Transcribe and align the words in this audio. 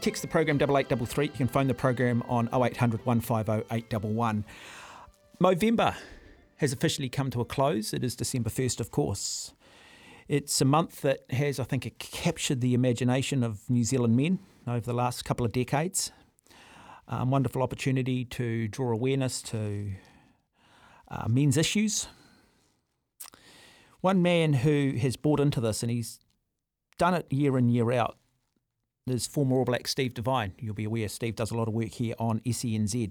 Text 0.00 0.22
the 0.22 0.28
program 0.28 0.56
8833. 0.56 1.26
You 1.26 1.30
can 1.30 1.46
phone 1.46 1.66
the 1.66 1.74
program 1.74 2.22
on 2.26 2.48
0800 2.54 3.04
150 3.04 3.66
811. 3.70 4.46
Movember 5.38 5.94
has 6.56 6.72
officially 6.72 7.10
come 7.10 7.28
to 7.30 7.42
a 7.42 7.44
close. 7.44 7.92
It 7.92 8.02
is 8.02 8.16
December 8.16 8.48
1st, 8.48 8.80
of 8.80 8.90
course. 8.90 9.52
It's 10.26 10.58
a 10.62 10.64
month 10.64 11.02
that 11.02 11.30
has, 11.30 11.60
I 11.60 11.64
think, 11.64 11.98
captured 11.98 12.62
the 12.62 12.72
imagination 12.72 13.42
of 13.42 13.68
New 13.68 13.84
Zealand 13.84 14.16
men 14.16 14.38
over 14.66 14.80
the 14.80 14.94
last 14.94 15.26
couple 15.26 15.44
of 15.44 15.52
decades. 15.52 16.12
Um, 17.06 17.30
wonderful 17.30 17.62
opportunity 17.62 18.24
to 18.24 18.68
draw 18.68 18.92
awareness 18.92 19.42
to 19.42 19.92
uh, 21.08 21.28
men's 21.28 21.58
issues. 21.58 22.08
One 24.00 24.22
man 24.22 24.54
who 24.54 24.94
has 24.98 25.16
bought 25.16 25.40
into 25.40 25.60
this 25.60 25.82
and 25.82 25.92
he's 25.92 26.20
done 26.96 27.12
it 27.12 27.30
year 27.30 27.58
in, 27.58 27.68
year 27.68 27.92
out 27.92 28.16
is 29.10 29.26
former 29.26 29.56
All 29.56 29.64
Black 29.64 29.88
Steve 29.88 30.14
Devine. 30.14 30.52
You'll 30.58 30.74
be 30.74 30.84
aware 30.84 31.08
Steve 31.08 31.36
does 31.36 31.50
a 31.50 31.56
lot 31.56 31.68
of 31.68 31.74
work 31.74 31.90
here 31.90 32.14
on 32.18 32.40
SENZ. 32.40 33.10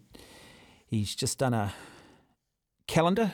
He's 0.85 1.15
just 1.15 1.37
done 1.37 1.53
a 1.53 1.73
calendar 2.87 3.31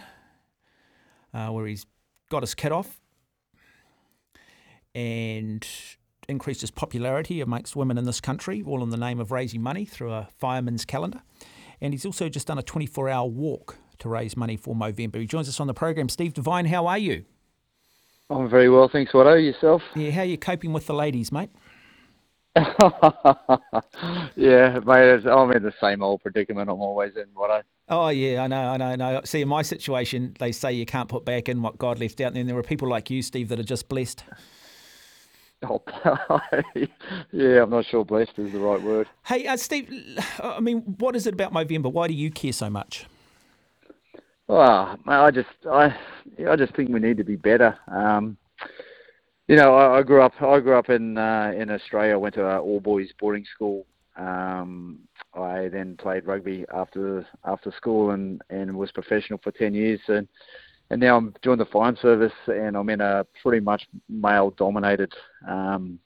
uh, 1.34 1.48
where 1.48 1.66
he's 1.66 1.86
got 2.30 2.44
his 2.44 2.54
kit 2.54 2.72
off 2.72 3.00
and 4.94 5.66
increased 6.28 6.62
his 6.62 6.72
popularity 6.72 7.42
amongst 7.42 7.76
women 7.76 7.98
in 7.98 8.06
this 8.06 8.20
country, 8.20 8.64
all 8.66 8.82
in 8.84 8.90
the 8.90 8.98
name 8.98 9.20
of 9.20 9.32
raising 9.32 9.62
money 9.62 9.86
through 9.86 10.12
a 10.12 10.28
fireman's 10.38 10.86
calendar. 10.86 11.22
And 11.82 11.94
he's 11.94 12.06
also 12.06 12.30
just 12.30 12.48
done 12.48 12.58
a 12.58 12.64
24 12.64 13.10
hour 13.10 13.28
walk 13.28 13.78
to 14.00 14.10
raise 14.10 14.36
money 14.36 14.58
for 14.58 14.76
Movember. 14.76 15.18
He 15.18 15.28
joins 15.28 15.48
us 15.48 15.60
on 15.60 15.68
the 15.68 15.74
program. 15.74 16.10
Steve 16.10 16.34
Devine, 16.34 16.66
how 16.66 16.88
are 16.88 16.98
you? 16.98 17.26
I'm 18.30 18.50
very 18.50 18.70
well, 18.70 18.90
thanks, 18.92 19.14
What 19.14 19.28
Watto. 19.28 19.44
Yourself? 19.44 19.84
Yeah, 19.96 20.12
how 20.12 20.22
are 20.22 20.26
you 20.26 20.38
coping 20.38 20.74
with 20.74 20.88
the 20.88 20.96
ladies, 20.96 21.32
mate? 21.32 21.52
yeah, 24.36 24.80
mate, 24.86 25.26
I'm 25.26 25.52
in 25.52 25.64
the 25.64 25.74
same 25.82 26.02
old 26.02 26.22
predicament 26.22 26.70
I'm 26.70 26.82
always 26.82 27.16
in, 27.18 27.26
Watto. 27.36 27.64
Oh 27.90 28.10
yeah, 28.10 28.44
I 28.44 28.48
know, 28.48 28.70
I 28.70 28.78
know, 28.78 28.86
I 28.86 28.96
know. 28.96 29.22
See, 29.26 29.42
in 29.42 29.48
my 29.48 29.62
situation, 29.62 30.36
they 30.40 30.52
say 30.52 30.74
you 30.74 30.86
can't 30.86 31.10
put 31.10 31.26
back 31.26 31.50
in 31.50 31.62
what 31.62 31.78
God 31.78 32.00
left 32.00 32.22
out, 32.22 32.28
and 32.28 32.38
then 32.38 32.48
there 32.48 32.58
are 32.58 32.64
people 32.64 32.88
like 32.88 33.10
you, 33.10 33.22
Steve, 33.22 33.50
that 33.50 33.60
are 33.60 33.64
just 33.64 33.90
blessed. 33.90 34.24
Oh, 35.64 35.82
yeah, 37.32 37.64
I'm 37.64 37.70
not 37.72 37.86
sure 37.86 38.06
blessed 38.06 38.34
is 38.38 38.52
the 38.52 38.60
right 38.60 38.82
word. 38.82 39.08
Hey, 39.26 39.48
uh, 39.48 39.58
Steve, 39.58 39.90
I 40.40 40.60
mean, 40.60 40.82
what 41.00 41.16
is 41.16 41.26
it 41.26 41.34
about 41.34 41.54
Movember? 41.54 41.92
Why 41.92 42.08
do 42.08 42.14
you 42.14 42.30
care 42.30 42.54
so 42.54 42.70
much? 42.70 43.08
Well, 44.48 45.00
mate, 45.06 45.16
I 45.16 45.32
just, 45.32 45.50
I, 45.70 45.96
I 46.48 46.56
just 46.56 46.76
think 46.76 46.90
we 46.90 47.00
need 47.00 47.18
to 47.18 47.24
be 47.24 47.36
better. 47.36 47.78
Um, 47.88 48.38
you 49.48 49.56
know, 49.56 49.76
I, 49.76 50.00
I 50.00 50.04
grew 50.04 50.22
up, 50.22 50.34
I 50.42 50.60
grew 50.60 50.78
up 50.78 50.90
in 50.90 51.18
uh, 51.18 51.54
in 51.56 51.70
Australia. 51.70 52.18
Went 52.18 52.36
to 52.36 52.50
an 52.50 52.58
all 52.58 52.80
boys 52.80 53.10
boarding 53.20 53.46
school. 53.54 53.86
Um, 54.18 55.00
I 55.34 55.68
then 55.68 55.98
played 55.98 56.26
rugby 56.26 56.66
after 56.74 57.28
after 57.44 57.72
school 57.72 58.12
and, 58.12 58.42
and 58.50 58.76
was 58.76 58.92
professional 58.92 59.40
for 59.44 59.52
ten 59.52 59.74
years. 59.74 60.00
And 60.08 60.28
and 60.90 61.02
now 61.02 61.18
I'm 61.18 61.34
doing 61.42 61.58
the 61.58 61.66
fire 61.66 61.96
service, 62.02 62.34
and 62.48 62.78
I'm 62.78 62.90
in 62.90 63.02
a 63.02 63.26
pretty 63.42 63.64
much 63.64 63.88
male 64.10 64.52
dominated 64.52 65.12
um, 65.48 66.00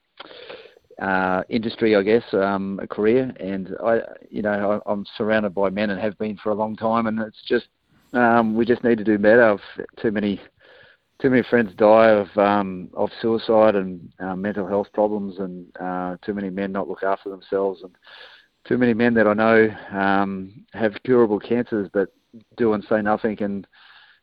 uh, 1.02 1.44
industry, 1.50 1.96
I 1.96 2.02
guess, 2.02 2.24
um, 2.34 2.80
a 2.82 2.88
career. 2.88 3.34
And 3.40 3.76
I, 3.84 4.00
you 4.30 4.42
know, 4.42 4.82
I, 4.86 4.92
I'm 4.92 5.06
surrounded 5.18 5.54
by 5.54 5.70
men 5.70 5.90
and 5.90 6.00
have 6.00 6.18
been 6.18 6.38
for 6.38 6.52
a 6.52 6.56
long 6.56 6.76
time. 6.76 7.08
And 7.08 7.20
it's 7.20 7.42
just 7.48 7.68
um, 8.14 8.56
we 8.56 8.66
just 8.66 8.84
need 8.84 8.98
to 8.98 9.04
do 9.04 9.18
better. 9.18 9.44
I've, 9.44 9.86
too 10.02 10.12
many 10.12 10.42
too 11.22 11.30
many 11.30 11.44
friends 11.44 11.74
die 11.75 12.12
of 12.12 12.38
um, 12.38 12.90
of 12.94 13.09
suicide 13.22 13.75
and 13.75 14.12
uh, 14.19 14.35
mental 14.35 14.68
health 14.68 14.88
problems, 14.94 15.38
and 15.38 15.66
uh, 15.80 16.16
too 16.25 16.34
many 16.34 16.50
men 16.50 16.72
not 16.72 16.88
look 16.88 17.03
after 17.03 17.30
themselves, 17.30 17.81
and 17.84 17.96
too 18.66 18.78
many 18.78 18.94
men 18.94 19.13
that 19.16 19.28
I 19.28 19.34
know 19.34 19.69
um, 19.91 20.66
have 20.74 20.94
curable 21.03 21.40
cancers 21.40 21.90
but 21.91 22.09
do 22.57 22.74
and 22.74 22.85
say 22.90 23.02
nothing 23.02 23.41
and 23.41 23.68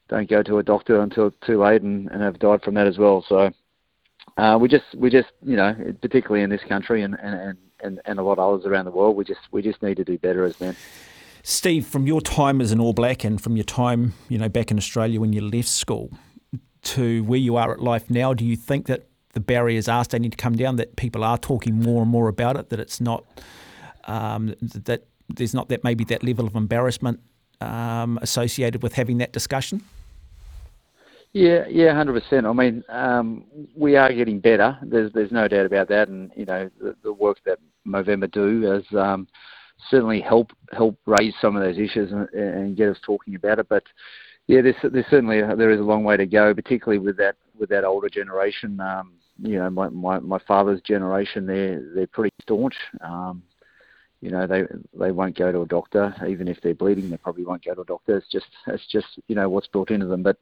don't 0.09 0.31
go 0.31 0.43
to 0.43 0.59
a 0.59 0.63
doctor 0.63 1.01
until 1.01 1.33
too 1.45 1.61
late 1.63 1.83
and, 1.83 2.09
and 2.11 2.23
have 2.23 2.39
died 2.39 2.63
from 2.63 2.75
that 2.75 2.87
as 2.87 2.97
well. 2.97 3.25
So 3.29 3.51
uh, 4.37 4.59
we 4.61 4.69
just 4.69 4.85
we 4.97 5.11
just 5.11 5.29
you 5.43 5.57
know 5.57 5.75
particularly 6.01 6.43
in 6.43 6.51
this 6.51 6.63
country 6.69 7.03
and, 7.03 7.17
and, 7.21 7.57
and, 7.81 8.01
and 8.05 8.19
a 8.19 8.23
lot 8.23 8.39
of 8.39 8.55
others 8.55 8.67
around 8.67 8.85
the 8.85 8.91
world 8.91 9.17
we 9.17 9.25
just 9.25 9.41
we 9.51 9.63
just 9.63 9.83
need 9.83 9.97
to 9.97 10.05
do 10.05 10.19
better 10.19 10.45
as 10.45 10.59
men. 10.61 10.77
Steve, 11.43 11.87
from 11.87 12.09
your 12.09 12.21
time 12.21 12.61
as 12.61 12.73
an 12.73 12.81
All 12.81 12.93
Black 12.93 13.23
and 13.23 13.41
from 13.41 13.57
your 13.57 13.65
time 13.65 14.15
you 14.29 14.39
know 14.39 14.49
back 14.49 14.71
in 14.71 14.79
Australia 14.79 15.21
when 15.21 15.33
you 15.33 15.41
left 15.41 15.69
school 15.69 16.11
to 16.87 17.23
where 17.25 17.39
you 17.39 17.57
are 17.57 17.73
at 17.73 17.81
life 17.81 18.09
now, 18.11 18.33
do 18.33 18.45
you 18.45 18.57
think 18.57 18.87
that 18.87 19.07
the 19.33 19.41
barriers 19.41 19.89
are 19.89 20.05
starting 20.05 20.31
to 20.31 20.37
come 20.37 20.57
down? 20.57 20.77
That 20.77 20.97
people 20.97 21.25
are 21.25 21.39
talking 21.39 21.81
more 21.81 22.03
and 22.03 22.11
more 22.11 22.29
about 22.29 22.57
it? 22.57 22.71
That 22.71 22.81
it's 22.81 23.01
not 23.01 23.25
um, 24.05 24.55
that 24.61 25.07
there's 25.29 25.55
not 25.55 25.69
that 25.69 25.85
maybe 25.85 26.05
that 26.05 26.23
level 26.23 26.47
of 26.47 26.55
embarrassment 26.55 27.21
um, 27.61 28.19
associated 28.23 28.83
with 28.83 28.95
having 28.95 29.19
that 29.19 29.33
discussion? 29.33 29.83
Yeah, 31.33 31.67
yeah, 31.69 31.95
hundred 31.95 32.23
percent. 32.23 32.47
I 32.47 32.53
mean, 32.53 32.83
um, 32.89 33.45
we 33.75 33.97
are 33.97 34.13
getting 34.13 34.41
better. 34.41 34.79
There's 34.83 35.13
there's 35.13 35.33
no 35.33 35.49
doubt 35.49 35.67
about 35.67 35.89
that, 35.89 36.09
and 36.09 36.31
you 36.35 36.47
know 36.47 36.71
the, 36.81 36.97
the 37.03 37.13
work 37.13 37.39
that 37.45 37.59
Movember 37.87 38.31
do 38.31 38.63
has 38.63 38.85
um, 38.97 39.29
certainly 39.91 40.21
help 40.21 40.53
help 40.73 40.99
raise 41.05 41.35
some 41.41 41.57
of 41.57 41.63
those 41.63 41.77
issues 41.77 42.11
and, 42.13 42.29
and 42.31 42.77
get 42.77 42.89
us 42.89 42.97
talking 43.05 43.35
about 43.35 43.59
it. 43.59 43.69
But 43.69 43.83
yeah, 44.47 44.63
there's, 44.63 44.77
there's 44.83 45.07
certainly 45.11 45.41
a, 45.41 45.57
there 45.57 45.71
is 45.71 45.81
a 45.81 45.85
long 45.85 46.05
way 46.05 46.17
to 46.17 46.27
go, 46.27 46.55
particularly 46.55 46.99
with 46.99 47.17
that 47.17 47.37
with 47.59 47.69
that 47.71 47.85
older 47.85 48.09
generation. 48.09 48.81
Um, 48.81 49.15
you 49.39 49.59
know, 49.59 49.69
my, 49.71 49.89
my 49.89 50.19
my 50.21 50.39
father's 50.47 50.81
generation, 50.83 51.47
they're 51.47 51.83
they're 51.95 52.07
pretty 52.07 52.35
staunch. 52.43 52.77
Um, 53.01 53.43
you 54.23 54.31
know, 54.31 54.47
they 54.47 54.65
they 54.95 55.13
won't 55.13 55.37
go 55.37 55.53
to 55.53 55.63
a 55.63 55.67
doctor, 55.67 56.15
even 56.29 56.49
if 56.49 56.61
they're 56.63 56.75
bleeding. 56.75 57.11
They 57.11 57.17
probably 57.17 57.45
won't 57.45 57.65
go 57.65 57.75
to 57.75 57.83
a 57.83 57.85
doctor. 57.85 58.17
It's 58.17 58.29
just 58.31 58.47
it's 58.67 58.87
just 58.87 59.19
you 59.29 59.35
know 59.35 59.49
what's 59.49 59.69
built 59.69 59.91
into 59.91 60.07
them. 60.07 60.23
But 60.23 60.39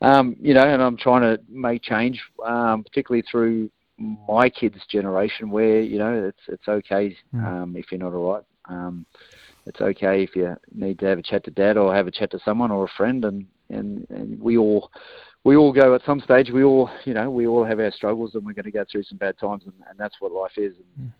um, 0.00 0.36
you 0.40 0.54
know, 0.54 0.62
and 0.62 0.82
I'm 0.82 0.96
trying 0.96 1.22
to 1.22 1.42
make 1.48 1.82
change, 1.82 2.22
um, 2.44 2.84
particularly 2.84 3.24
through 3.30 3.70
my 3.98 4.48
kids' 4.48 4.80
generation, 4.88 5.50
where 5.50 5.80
you 5.80 5.98
know 5.98 6.26
it's 6.28 6.40
it's 6.48 6.68
okay 6.68 7.16
um, 7.34 7.74
if 7.76 7.90
you're 7.90 8.00
not 8.00 8.14
all 8.14 8.34
right. 8.34 8.44
Um, 8.68 9.04
it's 9.66 9.80
okay 9.80 10.22
if 10.22 10.34
you 10.34 10.56
need 10.72 10.98
to 11.00 11.06
have 11.06 11.18
a 11.18 11.22
chat 11.22 11.44
to 11.44 11.50
dad 11.50 11.76
or 11.76 11.94
have 11.94 12.06
a 12.06 12.10
chat 12.10 12.30
to 12.32 12.40
someone 12.44 12.70
or 12.70 12.84
a 12.84 12.96
friend, 12.96 13.24
and 13.24 13.46
and, 13.70 14.06
and 14.10 14.40
we 14.40 14.58
all 14.58 14.90
we 15.44 15.56
all 15.56 15.72
go 15.72 15.94
at 15.94 16.04
some 16.04 16.20
stage. 16.20 16.50
We 16.50 16.62
all, 16.62 16.90
you 17.04 17.14
know, 17.14 17.30
we 17.30 17.46
all 17.46 17.64
have 17.64 17.80
our 17.80 17.90
struggles, 17.90 18.34
and 18.34 18.44
we're 18.44 18.52
going 18.52 18.64
to 18.64 18.70
go 18.70 18.84
through 18.90 19.04
some 19.04 19.18
bad 19.18 19.38
times, 19.38 19.64
and, 19.64 19.74
and 19.88 19.98
that's 19.98 20.14
what 20.20 20.32
life 20.32 20.56
is. 20.56 20.74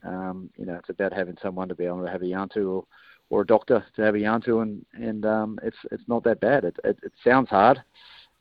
And, 0.04 0.14
um, 0.14 0.50
you 0.56 0.64
know, 0.64 0.74
it's 0.74 0.90
about 0.90 1.12
having 1.12 1.36
someone 1.42 1.68
to 1.68 1.74
be 1.74 1.86
able 1.86 2.04
to 2.04 2.10
have 2.10 2.22
a 2.22 2.26
yarn 2.26 2.48
to, 2.54 2.60
or, 2.70 2.84
or 3.30 3.40
a 3.42 3.46
doctor 3.46 3.84
to 3.96 4.02
have 4.02 4.14
a 4.14 4.20
yarn 4.20 4.42
to, 4.42 4.60
and 4.60 4.84
and 4.94 5.24
um, 5.26 5.58
it's 5.62 5.76
it's 5.90 6.04
not 6.06 6.22
that 6.24 6.40
bad. 6.40 6.64
It 6.64 6.76
it, 6.84 6.98
it 7.02 7.12
sounds 7.24 7.48
hard, 7.48 7.82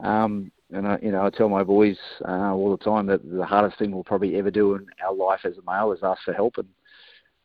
um, 0.01 0.51
and 0.71 0.87
I, 0.87 0.99
you 1.01 1.11
know, 1.11 1.25
I 1.25 1.29
tell 1.29 1.49
my 1.49 1.63
boys 1.63 1.97
uh, 2.27 2.53
all 2.53 2.75
the 2.75 2.83
time 2.83 3.07
that 3.07 3.21
the 3.27 3.45
hardest 3.45 3.79
thing 3.79 3.91
we'll 3.91 4.03
probably 4.03 4.37
ever 4.37 4.51
do 4.51 4.75
in 4.75 4.85
our 5.03 5.13
life 5.13 5.41
as 5.45 5.57
a 5.57 5.71
male 5.71 5.91
is 5.93 5.99
ask 6.03 6.21
for 6.23 6.33
help, 6.33 6.57
and 6.57 6.67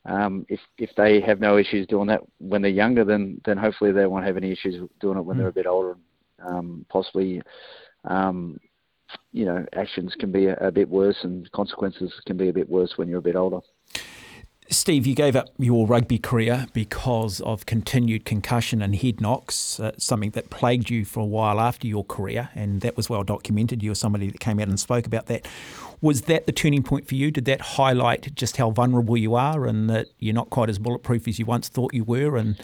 um, 0.07 0.47
if 0.49 0.61
if 0.79 0.91
they 0.97 1.21
have 1.21 1.41
no 1.41 1.59
issues 1.59 1.87
doing 1.87 2.07
that 2.09 2.21
when 2.39 2.63
they're 2.63 2.71
younger, 2.71 3.05
then 3.05 3.41
then 3.45 3.57
hopefully 3.57 3.93
they 3.93 4.07
won't 4.07 4.27
have 4.27 4.37
any 4.37 4.53
issues 4.53 4.89
doing 5.01 5.19
it 5.19 5.25
when 5.25 5.39
they're 5.39 5.49
a 5.49 5.53
bit 5.53 5.67
older, 5.67 5.97
and 6.39 6.49
um, 6.49 6.87
possibly 6.89 7.43
um, 8.05 8.59
you 9.33 9.45
know, 9.45 9.65
actions 9.75 10.15
can 10.19 10.33
be 10.33 10.47
a, 10.47 10.57
a, 10.57 10.71
bit 10.71 10.89
worse 10.89 11.17
and 11.23 11.51
consequences 11.53 12.13
can 12.27 12.37
be 12.37 12.49
a 12.49 12.53
bit 12.53 12.69
worse 12.69 12.93
when 12.97 13.09
you're 13.09 13.19
a 13.19 13.23
bit 13.23 13.37
older. 13.37 13.61
Steve, 14.69 15.07
you 15.07 15.15
gave 15.15 15.37
up 15.37 15.49
your 15.59 15.87
rugby 15.87 16.19
career 16.19 16.67
because 16.73 17.41
of 17.43 17.67
continued 17.67 18.25
concussion 18.25 18.83
and 18.83 18.97
head 18.97 19.21
knocks, 19.21 19.79
uh, 19.79 19.93
something 19.97 20.31
that 20.31 20.51
plagued 20.51 20.91
you 20.91 21.05
for 21.05 21.21
a 21.21 21.25
while 21.25 21.61
after 21.61 21.87
your 21.87 22.05
career, 22.05 22.51
and 22.55 22.81
that 22.81 22.97
was 22.97 23.09
well 23.09 23.23
documented. 23.23 23.83
You 23.83 23.91
were 23.91 23.95
somebody 23.97 24.29
that 24.29 24.41
came 24.41 24.59
out 24.59 24.69
and 24.69 24.79
spoke 24.79 25.07
about 25.07 25.27
that. 25.27 25.47
Was 26.01 26.23
that 26.23 26.47
the 26.47 26.53
turning 26.53 26.83
point 26.83 27.07
for 27.07 27.15
you? 27.15 27.31
Did 27.31 27.45
that 27.45 27.61
highlight 27.61 28.35
just 28.35 28.57
how 28.57 28.71
vulnerable 28.71 29.17
you 29.17 29.37
are 29.37 29.67
and 29.67 29.89
that 29.89 30.09
you're 30.19 30.35
not 30.35 30.51
quite 30.51 30.69
as 30.69 30.79
bulletproof 30.79 31.29
as 31.29 31.39
you 31.39 31.47
once 31.47 31.69
thought 31.69 31.95
you 31.95 32.03
were, 32.03 32.37
and 32.37 32.61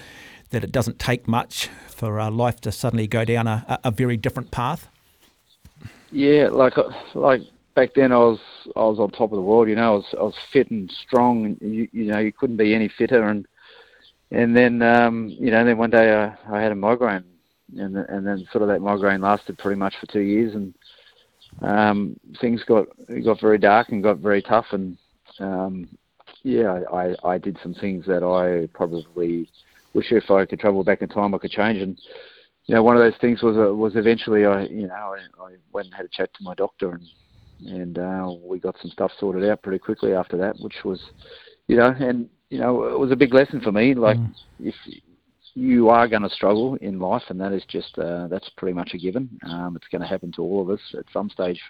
that 0.51 0.65
it 0.65 0.73
doesn't 0.73 0.99
take 0.99 1.29
much 1.29 1.69
for 1.89 2.19
uh, 2.19 2.31
life 2.31 2.61
to 2.63 2.73
suddenly 2.73 3.07
go 3.07 3.25
down 3.25 3.47
a, 3.47 3.79
a 3.85 3.91
very 3.93 4.17
different 4.17 4.51
path? 4.51 4.89
Yeah, 6.11 6.49
like 6.49 6.75
like 7.15 7.43
back 7.75 7.95
then 7.95 8.13
I 8.13 8.19
was 8.19 8.41
I 8.77 8.81
was 8.81 8.99
on 8.99 9.11
top 9.11 9.33
of 9.33 9.37
the 9.37 9.43
world. 9.43 9.69
You 9.69 9.77
know, 9.77 9.93
I 9.93 9.97
was 9.97 10.15
I 10.19 10.23
was 10.23 10.37
fit 10.53 10.71
and 10.71 10.91
strong. 10.91 11.57
And 11.61 11.75
you, 11.75 11.89
you 11.93 12.05
know, 12.05 12.19
you 12.19 12.33
couldn't 12.33 12.57
be 12.57 12.75
any 12.75 12.89
fitter. 12.89 13.25
And 13.25 13.47
and 14.31 14.57
then 14.57 14.83
um, 14.83 15.29
you 15.29 15.51
know, 15.51 15.65
then 15.65 15.79
one 15.79 15.91
day 15.91 16.13
I, 16.13 16.57
I 16.57 16.61
had 16.61 16.73
a 16.73 16.77
migraine, 16.77 17.25
and 17.77 17.97
and 17.97 18.27
then 18.27 18.47
sort 18.51 18.63
of 18.63 18.69
that 18.69 18.81
migraine 18.81 19.21
lasted 19.21 19.59
pretty 19.59 19.79
much 19.79 19.95
for 20.01 20.07
two 20.07 20.21
years, 20.21 20.55
and 20.55 20.75
um, 21.61 22.19
things 22.41 22.63
got 22.65 22.87
got 23.25 23.41
very 23.41 23.59
dark 23.59 23.91
and 23.91 24.03
got 24.03 24.19
very 24.19 24.43
tough. 24.43 24.67
And 24.73 24.97
um, 25.39 25.89
yeah, 26.43 26.81
I 26.93 27.15
I 27.25 27.39
did 27.39 27.59
some 27.63 27.75
things 27.75 28.07
that 28.07 28.23
I 28.23 28.69
probably 28.75 29.49
wish 29.95 30.13
if 30.13 30.31
I 30.31 30.47
could 30.47 30.61
travel 30.61 30.83
back 30.85 31.03
in 31.03 31.09
time 31.09 31.35
I 31.35 31.39
could 31.39 31.51
change. 31.51 31.83
And 31.83 31.99
you 32.67 32.75
know, 32.75 32.83
one 32.83 32.97
of 32.97 33.03
those 33.03 33.21
things 33.21 33.43
was 33.43 33.57
uh, 33.57 33.75
was 33.75 33.97
eventually 33.97 34.47
I 34.47 34.65
you 34.65 34.87
know 34.87 34.95
I, 34.95 35.19
I 35.43 35.55
went 35.73 35.87
and 35.87 35.95
had 35.95 36.07
a 36.07 36.09
chat 36.09 36.33
to 36.35 36.43
my 36.43 36.55
doctor 36.55 36.93
and 36.93 37.07
and 37.67 37.99
uh, 37.99 38.33
we 38.43 38.59
got 38.59 38.77
some 38.81 38.91
stuff 38.91 39.13
sorted 39.19 39.49
out 39.49 39.63
pretty 39.63 39.79
quickly 39.79 40.15
after 40.15 40.37
that, 40.39 40.57
which 40.61 40.77
was, 40.85 41.01
you 41.69 41.77
know, 41.77 41.95
and 41.99 42.29
you 42.51 42.59
know, 42.59 42.85
it 42.85 42.99
was 42.99 43.11
a 43.11 43.17
big 43.17 43.33
lesson 43.33 43.61
for 43.61 43.73
me. 43.73 43.95
Like, 43.95 44.19
mm. 44.19 44.35
if 44.61 44.75
you 45.55 45.89
are 45.89 46.09
going 46.09 46.23
to 46.23 46.31
struggle 46.31 46.77
in 46.77 46.99
life, 46.99 47.23
and 47.29 47.41
that 47.41 47.53
is 47.53 47.65
just 47.69 47.99
uh, 47.99 48.27
that's 48.29 48.51
pretty 48.57 48.75
much 48.75 48.91
a 48.95 48.99
given. 48.99 49.29
Um, 49.47 49.77
it's 49.77 49.89
going 49.89 50.03
to 50.03 50.09
happen 50.09 50.33
to 50.33 50.43
all 50.43 50.63
of 50.63 50.71
us 50.71 50.81
at 50.99 51.05
some 51.13 51.31
stage, 51.31 51.61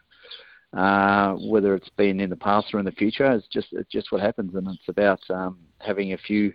uh, 0.77 1.35
whether 1.35 1.75
it's 1.75 1.89
been 1.91 2.21
in 2.21 2.31
the 2.31 2.37
past 2.37 2.75
or 2.75 2.79
in 2.79 2.85
the 2.85 2.93
future. 2.93 3.31
It's 3.33 3.47
just 3.49 3.69
it's 3.73 3.91
just 3.91 4.12
what 4.12 4.21
happens, 4.21 4.55
and 4.55 4.69
it's 4.69 4.89
about 4.89 5.21
um, 5.31 5.59
having 5.79 6.12
a 6.12 6.19
few 6.19 6.53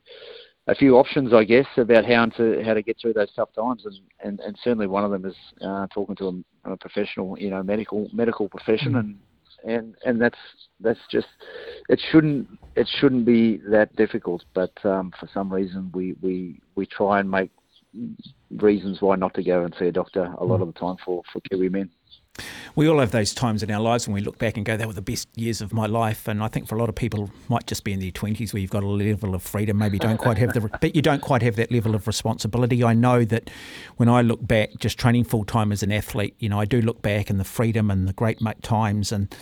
a 0.67 0.75
few 0.75 0.97
options, 0.97 1.33
I 1.33 1.43
guess, 1.43 1.67
about 1.77 2.05
how 2.05 2.25
to 2.25 2.61
how 2.63 2.73
to 2.73 2.81
get 2.81 2.97
through 3.01 3.13
those 3.13 3.31
tough 3.35 3.53
times, 3.53 3.85
and, 3.85 3.95
and, 4.23 4.39
and 4.41 4.57
certainly 4.63 4.87
one 4.87 5.05
of 5.05 5.11
them 5.11 5.25
is 5.25 5.35
uh, 5.61 5.87
talking 5.93 6.15
to 6.17 6.43
a, 6.67 6.73
a, 6.73 6.77
professional, 6.77 7.37
you 7.39 7.49
know, 7.49 7.63
medical 7.63 8.09
medical 8.13 8.49
profession, 8.49 8.93
mm. 8.93 8.99
and 8.99 9.17
and 9.65 9.95
and 10.05 10.21
that's 10.21 10.37
that's 10.79 10.99
just 11.11 11.27
it 11.89 12.01
shouldn't 12.11 12.47
it 12.75 12.87
shouldn't 12.99 13.25
be 13.25 13.57
that 13.69 13.95
difficult, 13.95 14.43
but 14.53 14.73
um, 14.85 15.11
for 15.19 15.27
some 15.33 15.51
reason 15.51 15.91
we, 15.93 16.15
we 16.21 16.59
we 16.75 16.85
try 16.85 17.19
and 17.19 17.29
make 17.29 17.51
reasons 18.57 19.01
why 19.01 19.15
not 19.15 19.33
to 19.33 19.43
go 19.43 19.63
and 19.63 19.73
see 19.79 19.85
a 19.85 19.91
doctor 19.91 20.33
a 20.39 20.45
lot 20.45 20.61
of 20.61 20.67
the 20.67 20.79
time 20.79 20.97
for 21.03 21.23
for 21.31 21.41
Kiwi 21.41 21.69
men. 21.69 21.89
We 22.75 22.87
all 22.87 22.99
have 22.99 23.11
those 23.11 23.33
times 23.33 23.63
in 23.63 23.71
our 23.71 23.81
lives 23.81 24.07
when 24.07 24.13
we 24.13 24.21
look 24.21 24.37
back 24.37 24.57
and 24.57 24.65
go, 24.65 24.77
"That 24.77 24.87
were 24.87 24.93
the 24.93 25.01
best 25.01 25.27
years 25.35 25.61
of 25.61 25.73
my 25.73 25.85
life." 25.85 26.27
And 26.27 26.43
I 26.43 26.47
think 26.47 26.67
for 26.67 26.75
a 26.75 26.79
lot 26.79 26.89
of 26.89 26.95
people, 26.95 27.29
might 27.49 27.67
just 27.67 27.83
be 27.83 27.93
in 27.93 27.99
their 27.99 28.11
twenties 28.11 28.53
where 28.53 28.61
you've 28.61 28.71
got 28.71 28.83
a 28.83 28.87
level 28.87 29.35
of 29.35 29.43
freedom. 29.43 29.77
Maybe 29.77 29.99
don't 29.99 30.17
quite 30.17 30.37
have 30.37 30.53
the, 30.53 30.61
but 30.61 30.95
you 30.95 31.01
don't 31.01 31.21
quite 31.21 31.41
have 31.41 31.55
that 31.55 31.71
level 31.71 31.95
of 31.95 32.07
responsibility. 32.07 32.83
I 32.83 32.93
know 32.93 33.25
that 33.25 33.49
when 33.97 34.09
I 34.09 34.21
look 34.21 34.45
back, 34.45 34.69
just 34.79 34.97
training 34.97 35.23
full 35.25 35.45
time 35.45 35.71
as 35.71 35.83
an 35.83 35.91
athlete, 35.91 36.35
you 36.39 36.49
know, 36.49 36.59
I 36.59 36.65
do 36.65 36.81
look 36.81 37.01
back 37.01 37.29
and 37.29 37.39
the 37.39 37.45
freedom 37.45 37.89
and 37.89 38.07
the 38.07 38.13
great 38.13 38.39
times 38.61 39.11
and 39.11 39.33